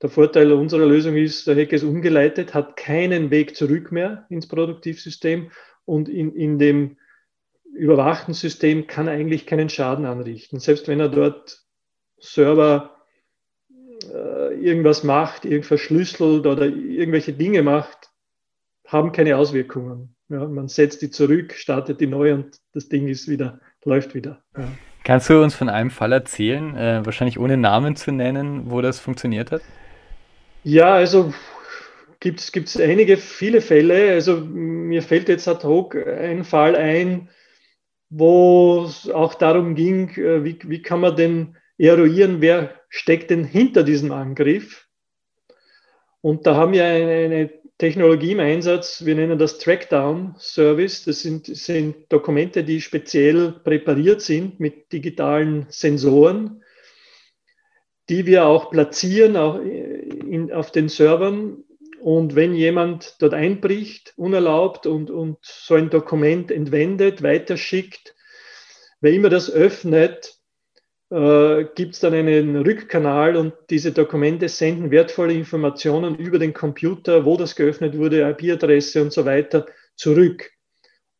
Der 0.00 0.08
Vorteil 0.08 0.50
unserer 0.52 0.86
Lösung 0.86 1.14
ist, 1.14 1.46
der 1.46 1.54
Hacker 1.54 1.76
ist 1.76 1.84
umgeleitet, 1.84 2.54
hat 2.54 2.76
keinen 2.76 3.30
Weg 3.30 3.54
zurück 3.54 3.92
mehr 3.92 4.26
ins 4.30 4.48
Produktivsystem 4.48 5.50
und 5.84 6.08
in, 6.08 6.34
in 6.34 6.58
dem 6.58 6.96
überwachten 7.74 8.34
System 8.34 8.86
kann 8.86 9.06
er 9.06 9.14
eigentlich 9.14 9.46
keinen 9.46 9.68
Schaden 9.68 10.06
anrichten. 10.06 10.58
Selbst 10.58 10.88
wenn 10.88 11.00
er 11.00 11.08
dort 11.08 11.64
Server 12.18 13.01
irgendwas 14.52 15.04
macht, 15.04 15.44
irgendwas 15.44 15.68
verschlüsselt 15.68 16.46
oder 16.46 16.66
irgendwelche 16.66 17.32
Dinge 17.32 17.62
macht, 17.62 18.10
haben 18.86 19.12
keine 19.12 19.36
Auswirkungen. 19.36 20.14
Ja, 20.28 20.46
man 20.46 20.68
setzt 20.68 21.02
die 21.02 21.10
zurück, 21.10 21.52
startet 21.54 22.00
die 22.00 22.06
neu 22.06 22.34
und 22.34 22.58
das 22.72 22.88
Ding 22.88 23.08
ist 23.08 23.28
wieder, 23.28 23.60
läuft 23.84 24.14
wieder. 24.14 24.42
Ja. 24.56 24.68
Kannst 25.04 25.28
du 25.28 25.42
uns 25.42 25.54
von 25.54 25.68
einem 25.68 25.90
Fall 25.90 26.12
erzählen, 26.12 26.76
äh, 26.76 27.04
wahrscheinlich 27.04 27.38
ohne 27.38 27.56
Namen 27.56 27.96
zu 27.96 28.12
nennen, 28.12 28.70
wo 28.70 28.80
das 28.80 29.00
funktioniert 29.00 29.50
hat? 29.50 29.62
Ja, 30.64 30.94
also 30.94 31.34
gibt 32.20 32.40
es 32.40 32.80
einige, 32.80 33.16
viele 33.16 33.60
Fälle. 33.60 34.12
Also 34.12 34.36
mir 34.36 35.02
fällt 35.02 35.28
jetzt 35.28 35.48
ad 35.48 35.66
hoc 35.66 35.96
ein 35.96 36.44
Fall 36.44 36.76
ein, 36.76 37.28
wo 38.10 38.84
es 38.84 39.10
auch 39.10 39.34
darum 39.34 39.74
ging, 39.74 40.10
äh, 40.10 40.44
wie, 40.44 40.58
wie 40.64 40.82
kann 40.82 41.00
man 41.00 41.16
denn 41.16 41.56
eruieren, 41.82 42.40
wer 42.40 42.80
steckt 42.88 43.30
denn 43.30 43.44
hinter 43.44 43.82
diesem 43.82 44.12
Angriff. 44.12 44.86
Und 46.20 46.46
da 46.46 46.54
haben 46.54 46.72
wir 46.72 46.84
eine, 46.84 47.24
eine 47.24 47.50
Technologie 47.78 48.32
im 48.32 48.40
Einsatz, 48.40 49.04
wir 49.04 49.16
nennen 49.16 49.38
das 49.38 49.58
Trackdown 49.58 50.36
Service. 50.38 51.04
Das 51.04 51.22
sind, 51.22 51.46
sind 51.46 52.12
Dokumente, 52.12 52.62
die 52.62 52.80
speziell 52.80 53.52
präpariert 53.64 54.22
sind 54.22 54.60
mit 54.60 54.92
digitalen 54.92 55.66
Sensoren, 55.68 56.62
die 58.08 58.26
wir 58.26 58.46
auch 58.46 58.70
platzieren 58.70 59.36
auch 59.36 59.58
in, 59.58 60.52
auf 60.52 60.70
den 60.70 60.88
Servern. 60.88 61.64
Und 62.00 62.36
wenn 62.36 62.54
jemand 62.54 63.16
dort 63.20 63.34
einbricht, 63.34 64.12
unerlaubt 64.16 64.86
und, 64.86 65.10
und 65.10 65.38
so 65.42 65.74
ein 65.74 65.90
Dokument 65.90 66.52
entwendet, 66.52 67.22
weiterschickt, 67.22 68.14
wer 69.00 69.12
immer 69.12 69.28
das 69.28 69.50
öffnet, 69.50 70.41
äh, 71.12 71.66
gibt 71.74 71.94
es 71.94 72.00
dann 72.00 72.14
einen 72.14 72.56
Rückkanal 72.56 73.36
und 73.36 73.52
diese 73.70 73.92
Dokumente 73.92 74.48
senden 74.48 74.90
wertvolle 74.90 75.34
Informationen 75.34 76.16
über 76.16 76.38
den 76.38 76.54
Computer, 76.54 77.24
wo 77.24 77.36
das 77.36 77.54
geöffnet 77.54 77.96
wurde, 77.96 78.28
IP-Adresse 78.30 79.02
und 79.02 79.12
so 79.12 79.24
weiter, 79.24 79.66
zurück. 79.96 80.50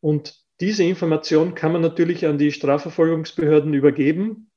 Und 0.01 0.35
diese 0.59 0.83
Information 0.83 1.55
kann 1.55 1.71
man 1.71 1.81
natürlich 1.81 2.25
an 2.25 2.37
die 2.37 2.51
Strafverfolgungsbehörden 2.51 3.73
übergeben 3.73 4.49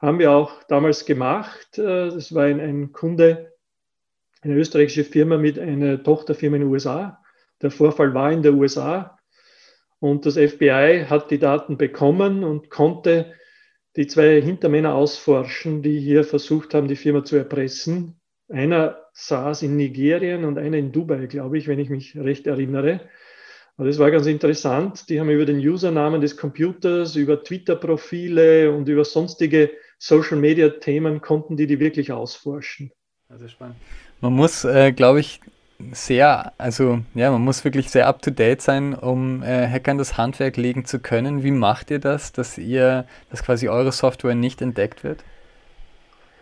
haben 0.00 0.18
wir 0.18 0.32
auch 0.32 0.62
damals 0.64 1.04
gemacht. 1.04 1.78
Äh, 1.78 2.10
das 2.10 2.34
war 2.34 2.44
ein, 2.44 2.60
ein 2.60 2.92
Kunde, 2.92 3.52
eine 4.42 4.54
österreichische 4.54 5.04
Firma 5.04 5.36
mit 5.36 5.58
einer 5.58 6.02
Tochterfirma 6.02 6.56
in 6.56 6.62
den 6.62 6.70
USA. 6.70 7.22
Der 7.60 7.70
Vorfall 7.70 8.14
war 8.14 8.32
in 8.32 8.42
den 8.42 8.54
USA 8.54 9.18
und 9.98 10.24
das 10.24 10.34
FBI 10.36 11.04
hat 11.08 11.30
die 11.30 11.38
Daten 11.38 11.76
bekommen 11.76 12.42
und 12.42 12.70
konnte 12.70 13.34
die 13.96 14.06
zwei 14.06 14.40
Hintermänner 14.40 14.94
ausforschen, 14.94 15.82
die 15.82 15.98
hier 16.00 16.24
versucht 16.24 16.74
haben, 16.74 16.88
die 16.88 16.96
Firma 16.96 17.24
zu 17.24 17.36
erpressen. 17.36 18.20
Einer 18.48 18.98
saß 19.12 19.62
in 19.62 19.76
Nigerien 19.76 20.44
und 20.44 20.58
einer 20.58 20.78
in 20.78 20.92
Dubai, 20.92 21.26
glaube 21.26 21.58
ich, 21.58 21.68
wenn 21.68 21.78
ich 21.78 21.90
mich 21.90 22.16
recht 22.16 22.46
erinnere. 22.46 23.00
Aber 23.76 23.86
das 23.86 23.98
war 23.98 24.10
ganz 24.10 24.26
interessant. 24.26 25.08
Die 25.08 25.18
haben 25.18 25.30
über 25.30 25.46
den 25.46 25.58
Usernamen 25.58 26.20
des 26.20 26.36
Computers, 26.36 27.16
über 27.16 27.42
Twitter-Profile 27.42 28.72
und 28.72 28.88
über 28.88 29.04
sonstige 29.04 29.70
Social-Media-Themen 29.98 31.20
konnten 31.20 31.56
die 31.56 31.66
die 31.66 31.80
wirklich 31.80 32.12
ausforschen. 32.12 32.92
Also 33.28 33.48
spannend. 33.48 33.76
Man 34.20 34.34
muss, 34.34 34.64
äh, 34.64 34.92
glaube 34.92 35.20
ich, 35.20 35.40
sehr, 35.92 36.52
also 36.58 37.00
ja, 37.14 37.30
man 37.30 37.42
muss 37.42 37.64
wirklich 37.64 37.90
sehr 37.90 38.06
up-to-date 38.06 38.62
sein, 38.62 38.94
um 38.94 39.42
äh, 39.42 39.68
Hackern 39.68 39.98
das 39.98 40.16
Handwerk 40.16 40.56
legen 40.56 40.84
zu 40.84 40.98
können. 40.98 41.42
Wie 41.42 41.50
macht 41.50 41.90
ihr 41.90 41.98
das, 41.98 42.32
dass 42.32 42.58
ihr, 42.58 43.06
dass 43.30 43.42
quasi 43.42 43.68
eure 43.68 43.92
Software 43.92 44.34
nicht 44.34 44.62
entdeckt 44.62 45.04
wird? 45.04 45.24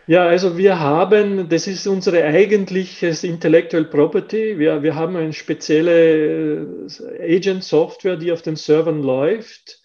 Ja, 0.07 0.27
also 0.27 0.57
wir 0.57 0.81
haben, 0.81 1.49
das 1.51 1.67
ist 1.67 1.87
unsere 1.87 2.25
eigentliches 2.25 3.25
Intellectual 3.25 3.85
Property. 3.85 4.59
Wir, 4.59 4.83
wir 4.83 4.95
haben 4.95 5.17
eine 5.17 5.35
spezielle 5.35 6.87
äh, 7.21 7.37
Agent-Software, 7.37 8.17
die 8.17 8.33
auf 8.33 8.43
den 8.43 8.57
Servern 8.57 9.03
läuft 9.03 9.79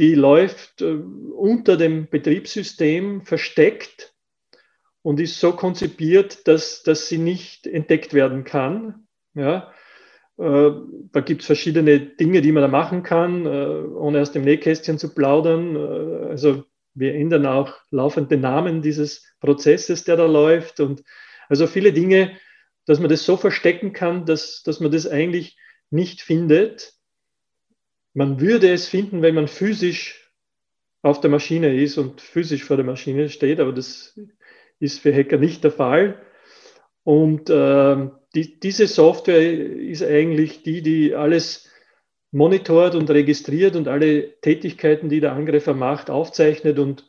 die 0.00 0.14
läuft 0.14 0.80
äh, 0.80 0.94
unter 1.36 1.76
dem 1.76 2.08
Betriebssystem 2.08 3.22
versteckt 3.22 4.09
und 5.02 5.20
ist 5.20 5.40
so 5.40 5.52
konzipiert, 5.52 6.46
dass, 6.46 6.82
dass 6.82 7.08
sie 7.08 7.18
nicht 7.18 7.66
entdeckt 7.66 8.12
werden 8.14 8.44
kann. 8.44 9.06
Ja, 9.34 9.72
äh, 10.38 10.70
da 11.12 11.20
gibt 11.20 11.42
es 11.42 11.46
verschiedene 11.46 12.00
Dinge, 12.00 12.40
die 12.40 12.52
man 12.52 12.62
da 12.62 12.68
machen 12.68 13.02
kann, 13.02 13.46
äh, 13.46 13.48
ohne 13.48 14.20
aus 14.20 14.32
dem 14.32 14.42
Nähkästchen 14.42 14.98
zu 14.98 15.14
plaudern. 15.14 15.76
Äh, 15.76 16.28
also 16.30 16.64
wir 16.94 17.14
ändern 17.14 17.46
auch 17.46 17.74
laufend 17.90 18.30
den 18.30 18.40
Namen 18.40 18.82
dieses 18.82 19.24
Prozesses, 19.40 20.04
der 20.04 20.16
da 20.16 20.26
läuft. 20.26 20.80
Und 20.80 21.02
also 21.48 21.66
viele 21.66 21.92
Dinge, 21.92 22.36
dass 22.86 23.00
man 23.00 23.10
das 23.10 23.24
so 23.24 23.36
verstecken 23.36 23.92
kann, 23.92 24.26
dass, 24.26 24.62
dass 24.62 24.80
man 24.80 24.90
das 24.90 25.06
eigentlich 25.06 25.58
nicht 25.90 26.22
findet. 26.22 26.94
Man 28.14 28.40
würde 28.40 28.72
es 28.72 28.88
finden, 28.88 29.22
wenn 29.22 29.34
man 29.34 29.46
physisch 29.46 30.32
auf 31.02 31.20
der 31.20 31.30
Maschine 31.30 31.74
ist 31.74 31.98
und 31.98 32.20
physisch 32.20 32.64
vor 32.64 32.76
der 32.76 32.84
Maschine 32.84 33.28
steht, 33.28 33.60
aber 33.60 33.72
das 33.72 34.18
ist 34.80 35.00
für 35.00 35.14
Hacker 35.14 35.36
nicht 35.36 35.62
der 35.62 35.70
Fall. 35.70 36.20
Und 37.04 37.48
äh, 37.48 38.08
die, 38.34 38.58
diese 38.60 38.86
Software 38.86 39.40
ist 39.40 40.02
eigentlich 40.02 40.62
die, 40.62 40.82
die 40.82 41.14
alles 41.14 41.68
monitort 42.32 42.94
und 42.94 43.10
registriert 43.10 43.76
und 43.76 43.88
alle 43.88 44.40
Tätigkeiten, 44.40 45.08
die 45.08 45.20
der 45.20 45.32
Angreifer 45.32 45.74
macht, 45.74 46.10
aufzeichnet 46.10 46.78
und 46.78 47.06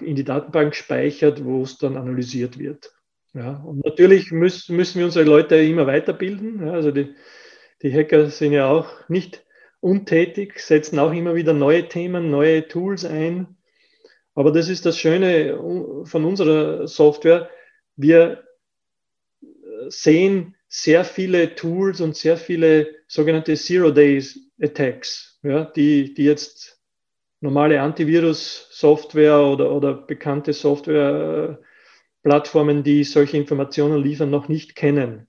in 0.00 0.16
die 0.16 0.24
Datenbank 0.24 0.74
speichert, 0.74 1.44
wo 1.44 1.62
es 1.62 1.78
dann 1.78 1.96
analysiert 1.96 2.58
wird. 2.58 2.92
Ja, 3.34 3.62
und 3.64 3.84
natürlich 3.84 4.30
müssen, 4.30 4.76
müssen 4.76 4.98
wir 4.98 5.06
unsere 5.06 5.24
Leute 5.24 5.56
immer 5.56 5.86
weiterbilden. 5.86 6.66
Ja, 6.66 6.72
also 6.72 6.90
die, 6.90 7.14
die 7.82 7.92
Hacker 7.92 8.28
sind 8.30 8.52
ja 8.52 8.68
auch 8.70 9.08
nicht 9.08 9.44
untätig, 9.80 10.60
setzen 10.60 10.98
auch 10.98 11.12
immer 11.12 11.34
wieder 11.34 11.52
neue 11.52 11.88
Themen, 11.88 12.30
neue 12.30 12.68
Tools 12.68 13.04
ein. 13.04 13.56
Aber 14.34 14.52
das 14.52 14.68
ist 14.68 14.84
das 14.86 14.98
Schöne 14.98 15.56
von 16.04 16.24
unserer 16.24 16.88
Software. 16.88 17.50
Wir 17.96 18.42
sehen 19.88 20.56
sehr 20.68 21.04
viele 21.04 21.54
Tools 21.54 22.00
und 22.00 22.16
sehr 22.16 22.38
viele 22.38 22.88
sogenannte 23.06 23.54
Zero-Days-Attacks, 23.54 25.38
ja, 25.42 25.64
die, 25.64 26.14
die 26.14 26.24
jetzt 26.24 26.80
normale 27.40 27.82
Antivirus-Software 27.82 29.40
oder, 29.40 29.70
oder 29.72 29.92
bekannte 29.92 30.54
Software-Plattformen, 30.54 32.82
die 32.82 33.04
solche 33.04 33.36
Informationen 33.36 34.02
liefern, 34.02 34.30
noch 34.30 34.48
nicht 34.48 34.74
kennen. 34.74 35.28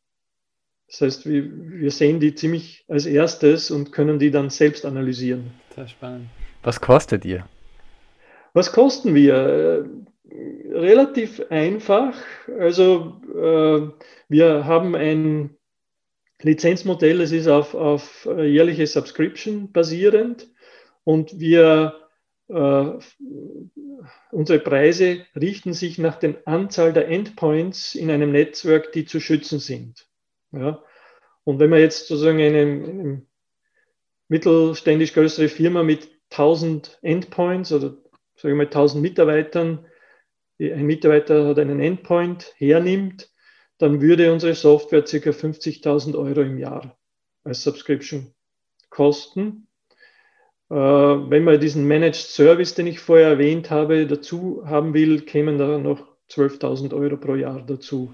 Das 0.88 1.02
heißt, 1.02 1.26
wir, 1.26 1.52
wir 1.52 1.92
sehen 1.92 2.22
die 2.22 2.36
ziemlich 2.36 2.86
als 2.88 3.06
erstes 3.06 3.70
und 3.72 3.92
können 3.92 4.20
die 4.20 4.32
dann 4.32 4.50
selbst 4.50 4.86
analysieren. 4.86 5.52
Sehr 5.76 5.89
spannend. 5.89 6.30
Was 6.62 6.80
kostet 6.80 7.26
ihr? 7.26 7.46
Was 8.54 8.72
kosten 8.72 9.16
wir? 9.16 9.89
Relativ 10.72 11.42
einfach. 11.50 12.16
Also 12.60 13.22
äh, 13.34 14.06
wir 14.30 14.66
haben 14.66 14.96
ein 14.96 15.58
Lizenzmodell, 16.42 17.20
das 17.20 17.32
ist 17.32 17.48
auf, 17.48 17.74
auf 17.74 18.26
jährliche 18.26 18.88
Subscription 18.88 19.72
basierend 19.72 20.48
und 21.04 21.39
wir 21.39 22.04
äh, 22.49 22.99
unsere 24.32 24.60
Preise 24.60 25.26
richten 25.36 25.74
sich 25.74 25.97
nach 25.97 26.20
der 26.20 26.41
Anzahl 26.45 26.93
der 26.93 27.08
Endpoints 27.08 27.95
in 27.95 28.12
einem 28.12 28.32
Netzwerk, 28.32 28.91
die 28.91 29.06
zu 29.06 29.20
schützen 29.20 29.60
sind. 29.60 30.08
Ja? 30.51 30.84
Und 31.43 31.60
wenn 31.60 31.70
man 31.70 31.80
jetzt 31.80 32.08
sozusagen 32.08 32.41
eine 32.41 33.22
mittelständisch 34.28 35.14
größere 35.14 35.49
Firma 35.49 35.84
mit 35.84 36.10
1000 36.32 36.99
Endpoints 37.01 37.72
oder 37.72 37.97
sagen 38.44 38.58
wir 38.58 38.66
mal 38.66 38.66
1000 38.66 39.02
Mitarbeitern, 39.02 39.86
ein 40.60 40.86
Mitarbeiter 40.86 41.48
hat 41.48 41.60
einen 41.60 41.80
Endpoint 41.80 42.54
hernimmt, 42.58 43.30
dann 43.78 44.02
würde 44.02 44.34
unsere 44.34 44.54
Software 44.54 45.04
ca. 45.04 45.30
50.000 45.30 46.18
Euro 46.18 46.41
im 46.41 46.58
Jahr 46.58 46.98
als 47.46 47.64
Subscription 47.64 48.34
kosten. 48.89 49.68
Äh, 50.70 50.76
wenn 50.76 51.46
man 51.46 51.60
diesen 51.60 51.88
Managed 51.88 52.16
Service, 52.16 52.76
den 52.76 52.88
ich 52.88 53.00
vorher 53.00 53.30
erwähnt 53.30 53.72
habe, 53.72 54.06
dazu 54.08 54.64
haben 54.66 54.94
will, 54.94 55.22
kämen 55.22 55.58
da 55.58 55.78
noch 55.78 56.06
12.000 56.30 56.94
Euro 56.94 57.16
pro 57.16 57.36
Jahr 57.36 57.62
dazu. 57.66 58.14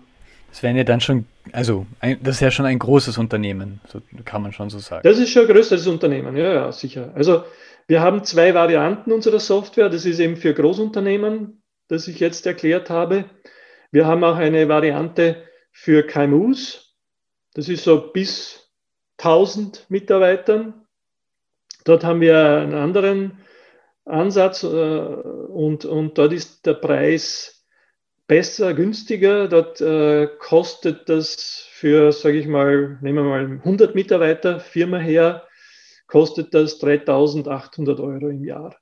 Das 0.52 0.62
wären 0.62 0.78
ja 0.78 0.84
dann 0.84 1.02
schon, 1.02 1.26
also 1.52 1.88
ein, 2.00 2.20
das 2.22 2.36
ist 2.36 2.42
ja 2.42 2.52
schon 2.52 2.66
ein 2.68 2.80
großes 2.80 3.18
Unternehmen, 3.18 3.82
so 3.88 4.00
kann 4.26 4.44
man 4.44 4.54
schon 4.54 4.70
so 4.70 4.78
sagen. 4.78 5.02
Das 5.04 5.18
ist 5.18 5.32
schon 5.32 5.44
ein 5.44 5.54
größeres 5.54 5.88
Unternehmen, 5.88 6.38
ja, 6.38 6.54
ja, 6.54 6.72
sicher. 6.72 7.12
Also 7.16 7.44
wir 7.90 8.02
haben 8.02 8.24
zwei 8.24 8.54
Varianten 8.54 9.12
unserer 9.12 9.40
Software. 9.40 9.90
Das 9.90 10.06
ist 10.06 10.20
eben 10.20 10.38
für 10.38 10.54
Großunternehmen, 10.54 11.64
das 11.88 12.08
ich 12.08 12.20
jetzt 12.20 12.46
erklärt 12.46 12.92
habe. 12.92 13.26
Wir 13.90 14.06
haben 14.06 14.24
auch 14.24 14.36
eine 14.36 14.70
Variante 14.70 15.44
für 15.72 16.06
KMUs. 16.06 16.96
Das 17.56 17.68
ist 17.68 17.84
so 17.84 18.12
bis 18.12 18.72
1000 19.18 19.88
Mitarbeitern. 19.90 20.86
Dort 21.84 22.04
haben 22.04 22.22
wir 22.22 22.60
einen 22.60 22.76
anderen 22.76 23.40
Ansatz 24.06 24.62
äh, 24.62 24.68
und, 24.68 25.84
und 25.86 26.16
dort 26.20 26.32
ist 26.32 26.68
der 26.68 26.76
Preis 26.76 27.66
besser, 28.28 28.76
günstiger. 28.76 29.48
Dort 29.48 29.82
äh, 29.82 30.28
kostet 30.38 31.10
das 31.10 31.68
für, 31.72 32.12
sage 32.12 32.38
ich 32.38 32.46
mal, 32.46 33.00
nehmen 33.02 33.26
wir 33.26 33.30
mal 33.32 33.46
100 33.46 33.96
Mitarbeiter 33.96 34.60
Firma 34.60 35.00
her, 35.00 35.49
kostet 36.10 36.54
das 36.54 36.80
3800 36.80 38.00
Euro 38.00 38.30
im 38.30 38.44
Jahr. 38.44 38.76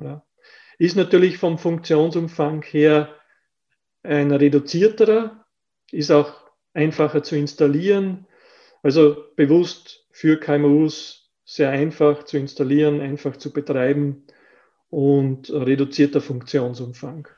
Ja. 0.00 0.24
Ist 0.78 0.96
natürlich 0.96 1.36
vom 1.36 1.58
Funktionsumfang 1.58 2.62
her 2.62 3.14
ein 4.02 4.32
reduzierterer, 4.32 5.44
ist 5.92 6.10
auch 6.10 6.32
einfacher 6.72 7.22
zu 7.22 7.36
installieren. 7.36 8.26
Also 8.82 9.24
bewusst 9.36 10.06
für 10.10 10.40
KMUs 10.40 11.30
sehr 11.44 11.68
einfach 11.68 12.24
zu 12.24 12.38
installieren, 12.38 13.02
einfach 13.02 13.36
zu 13.36 13.52
betreiben 13.52 14.24
und 14.88 15.50
reduzierter 15.50 16.22
Funktionsumfang. 16.22 17.28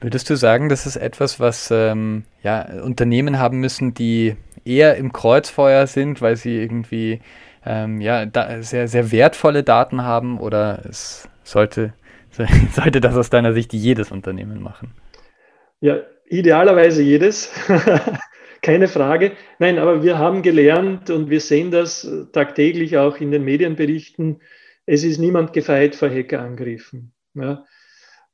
Würdest 0.00 0.28
du 0.28 0.36
sagen, 0.36 0.68
das 0.68 0.84
ist 0.84 0.96
etwas, 0.96 1.40
was 1.40 1.70
ähm, 1.70 2.24
ja, 2.42 2.82
Unternehmen 2.82 3.38
haben 3.38 3.60
müssen, 3.60 3.94
die 3.94 4.36
eher 4.64 4.96
im 4.96 5.12
Kreuzfeuer 5.12 5.86
sind, 5.86 6.20
weil 6.20 6.36
sie 6.36 6.56
irgendwie 6.56 7.20
ähm, 7.64 8.00
ja, 8.00 8.26
sehr, 8.60 8.88
sehr 8.88 9.12
wertvolle 9.12 9.62
Daten 9.62 10.02
haben 10.02 10.38
oder 10.38 10.82
es 10.88 11.28
sollte, 11.44 11.94
sollte 12.72 13.00
das 13.00 13.16
aus 13.16 13.30
deiner 13.30 13.52
Sicht 13.52 13.72
jedes 13.72 14.10
Unternehmen 14.10 14.62
machen? 14.62 14.94
Ja, 15.80 16.00
idealerweise 16.26 17.02
jedes. 17.02 17.52
Keine 18.62 18.86
Frage. 18.86 19.32
Nein, 19.58 19.78
aber 19.78 20.04
wir 20.04 20.18
haben 20.18 20.42
gelernt 20.42 21.10
und 21.10 21.30
wir 21.30 21.40
sehen 21.40 21.72
das 21.72 22.08
tagtäglich 22.32 22.96
auch 22.96 23.16
in 23.16 23.32
den 23.32 23.44
Medienberichten. 23.44 24.40
Es 24.86 25.02
ist 25.02 25.18
niemand 25.18 25.52
gefeit 25.52 25.96
vor 25.96 26.08
Hackerangriffen. 26.08 27.12
Ja. 27.34 27.64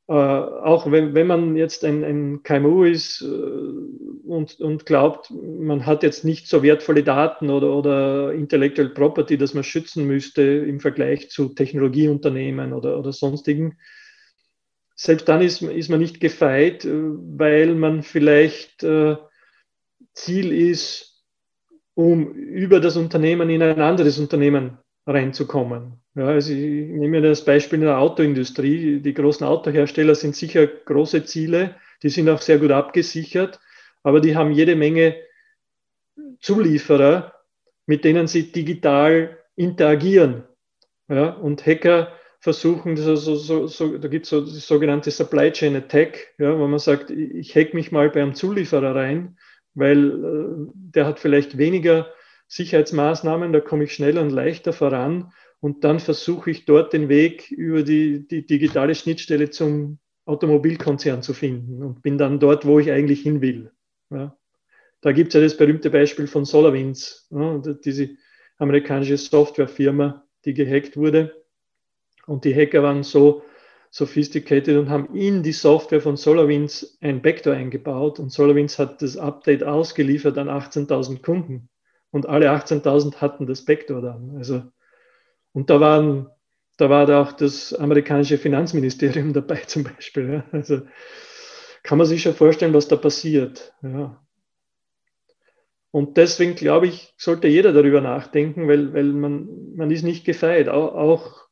Äh, 0.09 0.13
auch 0.13 0.91
wenn, 0.91 1.15
wenn 1.15 1.27
man 1.27 1.55
jetzt 1.55 1.85
ein, 1.85 2.03
ein 2.03 2.43
KMU 2.43 2.85
ist 2.85 3.21
äh, 3.21 3.27
und, 3.27 4.59
und 4.59 4.87
glaubt, 4.87 5.31
man 5.31 5.85
hat 5.85 6.03
jetzt 6.03 6.25
nicht 6.25 6.49
so 6.49 6.63
wertvolle 6.63 7.03
Daten 7.05 7.51
oder, 7.51 7.75
oder 7.75 8.33
Intellectual 8.33 8.89
Property, 8.89 9.37
dass 9.37 9.53
man 9.53 9.65
schützen 9.65 10.07
müsste 10.07 10.43
im 10.43 10.81
Vergleich 10.81 11.31
zu 11.31 11.51
Technologieunternehmen 11.51 12.73
oder, 12.73 12.99
oder 12.99 13.13
sonstigen, 13.13 13.77
selbst 14.95 15.29
dann 15.29 15.43
ist, 15.43 15.61
ist 15.61 15.91
man 15.91 16.01
nicht 16.01 16.21
gefeit, 16.21 16.87
äh, 16.87 16.91
weil 16.91 17.75
man 17.75 18.03
vielleicht 18.03 18.83
äh, 18.83 19.17
Ziel 20.15 20.53
ist, 20.53 21.23
um 21.93 22.33
über 22.33 22.81
das 22.81 22.97
Unternehmen 22.97 23.51
in 23.51 23.63
ein 23.63 23.81
anderes 23.83 24.19
Unternehmen 24.19 24.79
reinzukommen. 25.09 25.95
Ja, 26.15 26.27
also 26.27 26.53
ich 26.53 26.59
nehme 26.59 27.23
das 27.23 27.45
Beispiel 27.45 27.79
in 27.79 27.87
der 27.87 27.99
Autoindustrie. 27.99 29.01
Die 29.01 29.15
großen 29.15 29.47
Autohersteller 29.47 30.15
sind 30.15 30.37
sicher 30.37 30.67
große 30.67 31.25
Ziele, 31.25 31.77
die 32.03 32.11
sind 32.11 32.29
auch 32.29 32.41
sehr 32.41 32.59
gut 32.59 32.71
abgesichert, 32.71 33.59
aber 34.03 34.21
die 34.21 34.37
haben 34.37 34.53
jede 34.53 34.77
Menge 34.77 35.17
Zulieferer, 36.41 37.35
mit 37.87 38.05
denen 38.05 38.27
sie 38.27 38.53
digital 38.53 39.39
interagieren. 39.57 40.45
Ja, 41.09 41.31
und 41.31 41.67
Hacker 41.67 42.13
versuchen, 42.41 42.97
so, 42.97 43.17
so, 43.17 43.67
so, 43.67 43.99
da 43.99 44.09
gibt 44.09 44.27
es 44.27 44.31
so 44.31 44.45
die 44.45 44.51
sogenannte 44.53 45.11
Supply 45.11 45.51
Chain 45.51 45.75
Attack, 45.77 46.35
ja, 46.39 46.57
wo 46.59 46.67
man 46.67 46.79
sagt, 46.79 47.11
ich 47.11 47.57
hack 47.57 47.73
mich 47.73 47.91
mal 47.91 48.11
bei 48.11 48.21
einem 48.21 48.35
Zulieferer 48.35 48.95
rein, 48.95 49.39
weil 49.75 50.11
äh, 50.11 50.73
der 50.75 51.07
hat 51.07 51.19
vielleicht 51.19 51.57
weniger 51.57 52.13
Sicherheitsmaßnahmen, 52.49 53.53
da 53.53 53.61
komme 53.61 53.85
ich 53.85 53.95
schneller 53.95 54.23
und 54.23 54.31
leichter 54.31 54.73
voran 54.73 55.33
und 55.61 55.85
dann 55.85 56.01
versuche 56.01 56.51
ich 56.51 56.65
dort 56.65 56.93
den 56.93 57.09
Weg 57.09 57.51
über 57.51 57.83
die, 57.83 58.27
die 58.27 58.47
digitale 58.47 58.95
Schnittstelle 58.95 59.51
zum 59.51 59.99
Automobilkonzern 60.25 61.23
zu 61.23 61.35
finden 61.35 61.83
und 61.83 62.03
bin 62.03 62.19
dann 62.19 62.41
dort, 62.41 62.67
wo 62.67 62.79
ich 62.79 62.91
eigentlich 62.91 63.21
hin 63.21 63.41
will. 63.41 63.73
Ja. 64.11 64.37
Da 65.01 65.13
gibt 65.13 65.29
es 65.29 65.35
ja 65.35 65.41
das 65.41 65.57
berühmte 65.57 65.91
Beispiel 65.91 66.27
von 66.27 66.45
SolarWinds, 66.45 67.29
ja, 67.31 67.59
diese 67.59 68.11
amerikanische 68.59 69.17
Softwarefirma, 69.17 70.27
die 70.45 70.55
gehackt 70.55 70.97
wurde. 70.97 71.45
Und 72.27 72.45
die 72.45 72.55
Hacker 72.55 72.83
waren 72.83 73.03
so 73.05 73.43
sophisticated 73.91 74.77
und 74.77 74.91
haben 74.91 75.15
in 75.15 75.43
die 75.43 75.53
Software 75.53 76.01
von 76.01 76.17
SolarWinds 76.17 76.99
ein 77.01 77.23
Backdoor 77.23 77.55
eingebaut. 77.55 78.19
Und 78.19 78.31
SolarWinds 78.31 78.79
hat 78.79 79.01
das 79.01 79.17
Update 79.17 79.63
ausgeliefert 79.65 80.37
an 80.37 80.49
18.000 80.49 81.23
Kunden. 81.23 81.69
Und 82.11 82.27
alle 82.27 82.51
18.000 82.51 83.17
hatten 83.17 83.47
das 83.47 83.65
Backdoor 83.65 84.01
dann. 84.01 84.37
Also 84.37 84.63
und 85.53 85.71
da, 85.71 85.81
waren, 85.81 86.29
da 86.77 86.89
war 86.89 87.07
da 87.07 87.23
auch 87.23 87.33
das 87.33 87.75
amerikanische 87.75 88.39
Finanzministerium 88.39 89.33
dabei 89.35 89.57
zum 89.67 89.85
Beispiel. 89.85 90.33
Ja. 90.33 90.45
Also 90.53 90.83
kann 91.83 91.99
man 91.99 92.07
sich 92.07 92.23
schon 92.23 92.35
vorstellen, 92.35 92.75
was 92.75 92.89
da 92.89 92.97
passiert. 92.97 93.75
Ja. 93.83 94.23
Und 95.91 96.17
deswegen 96.17 96.55
glaube 96.55 96.87
ich, 96.87 97.15
sollte 97.17 97.49
jeder 97.49 97.73
darüber 97.73 98.01
nachdenken, 98.01 98.69
weil, 98.69 98.93
weil 98.93 99.05
man, 99.05 99.75
man 99.75 99.91
ist 99.91 100.03
nicht 100.03 100.25
gefeit. 100.25 100.69
Auch, 100.69 100.95
auch 100.95 101.49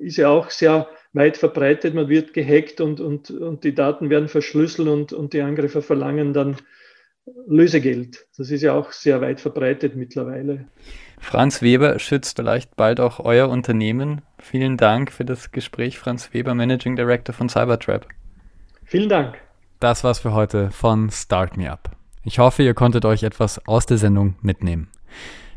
ist 0.00 0.18
ja 0.18 0.28
auch 0.28 0.50
sehr 0.50 0.88
weit 1.12 1.36
verbreitet. 1.36 1.94
Man 1.94 2.08
wird 2.08 2.34
gehackt 2.34 2.80
und, 2.80 3.00
und, 3.00 3.30
und 3.30 3.64
die 3.64 3.74
Daten 3.74 4.10
werden 4.10 4.28
verschlüsselt 4.28 4.88
und, 4.88 5.12
und 5.12 5.32
die 5.32 5.40
Angreifer 5.40 5.82
verlangen 5.82 6.32
dann 6.32 6.56
Lösegeld. 7.46 8.26
Das 8.36 8.50
ist 8.50 8.62
ja 8.62 8.74
auch 8.74 8.92
sehr 8.92 9.20
weit 9.20 9.40
verbreitet 9.40 9.96
mittlerweile. 9.96 10.66
Franz 11.20 11.62
Weber 11.62 11.98
schützt 11.98 12.36
vielleicht 12.36 12.76
bald 12.76 13.00
auch 13.00 13.20
euer 13.20 13.48
Unternehmen. 13.48 14.22
Vielen 14.38 14.76
Dank 14.76 15.12
für 15.12 15.24
das 15.24 15.50
Gespräch, 15.50 15.98
Franz 15.98 16.32
Weber, 16.32 16.54
Managing 16.54 16.96
Director 16.96 17.34
von 17.34 17.48
Cybertrap. 17.48 18.06
Vielen 18.84 19.08
Dank. 19.08 19.38
Das 19.80 20.04
war's 20.04 20.20
für 20.20 20.32
heute 20.32 20.70
von 20.70 21.10
Start 21.10 21.56
Me 21.56 21.70
Up. 21.70 21.90
Ich 22.24 22.38
hoffe, 22.38 22.62
ihr 22.62 22.74
konntet 22.74 23.04
euch 23.04 23.22
etwas 23.22 23.66
aus 23.66 23.86
der 23.86 23.98
Sendung 23.98 24.36
mitnehmen. 24.42 24.88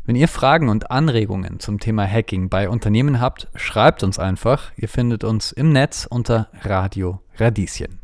Wenn 0.04 0.16
ihr 0.16 0.28
Fragen 0.28 0.68
und 0.68 0.90
Anregungen 0.90 1.60
zum 1.60 1.78
Thema 1.78 2.06
Hacking 2.06 2.48
bei 2.48 2.68
Unternehmen 2.68 3.20
habt, 3.20 3.48
schreibt 3.54 4.02
uns 4.02 4.18
einfach. 4.18 4.72
Ihr 4.76 4.88
findet 4.88 5.22
uns 5.22 5.52
im 5.52 5.72
Netz 5.72 6.08
unter 6.10 6.48
Radio 6.62 7.20
Radieschen. 7.36 8.00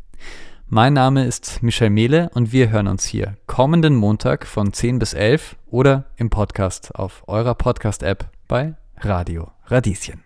Mein 0.71 0.93
Name 0.93 1.25
ist 1.25 1.63
Michel 1.63 1.89
Mehle 1.89 2.29
und 2.35 2.51
wir 2.51 2.69
hören 2.69 2.85
uns 2.85 3.03
hier 3.03 3.37
kommenden 3.47 3.95
Montag 3.95 4.45
von 4.45 4.71
10 4.71 4.99
bis 4.99 5.15
11 5.15 5.55
oder 5.71 6.05
im 6.15 6.29
Podcast 6.29 6.93
auf 6.93 7.23
eurer 7.25 7.55
Podcast-App 7.55 8.29
bei 8.47 8.75
Radio 8.99 9.49
Radieschen. 9.65 10.23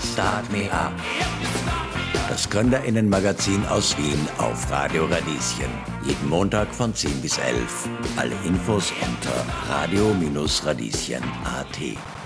Start 0.00 0.50
Me 0.50 0.72
Up. 0.72 0.94
Das 2.30 2.48
Gründerinnenmagazin 2.48 3.66
aus 3.66 3.98
Wien 3.98 4.26
auf 4.38 4.70
Radio 4.70 5.04
Radieschen. 5.04 5.68
Jeden 6.06 6.30
Montag 6.30 6.74
von 6.74 6.94
10 6.94 7.20
bis 7.20 7.36
11. 7.36 7.86
Alle 8.16 8.32
Infos 8.46 8.94
unter 9.02 9.44
radio-radieschen.at. 9.68 12.19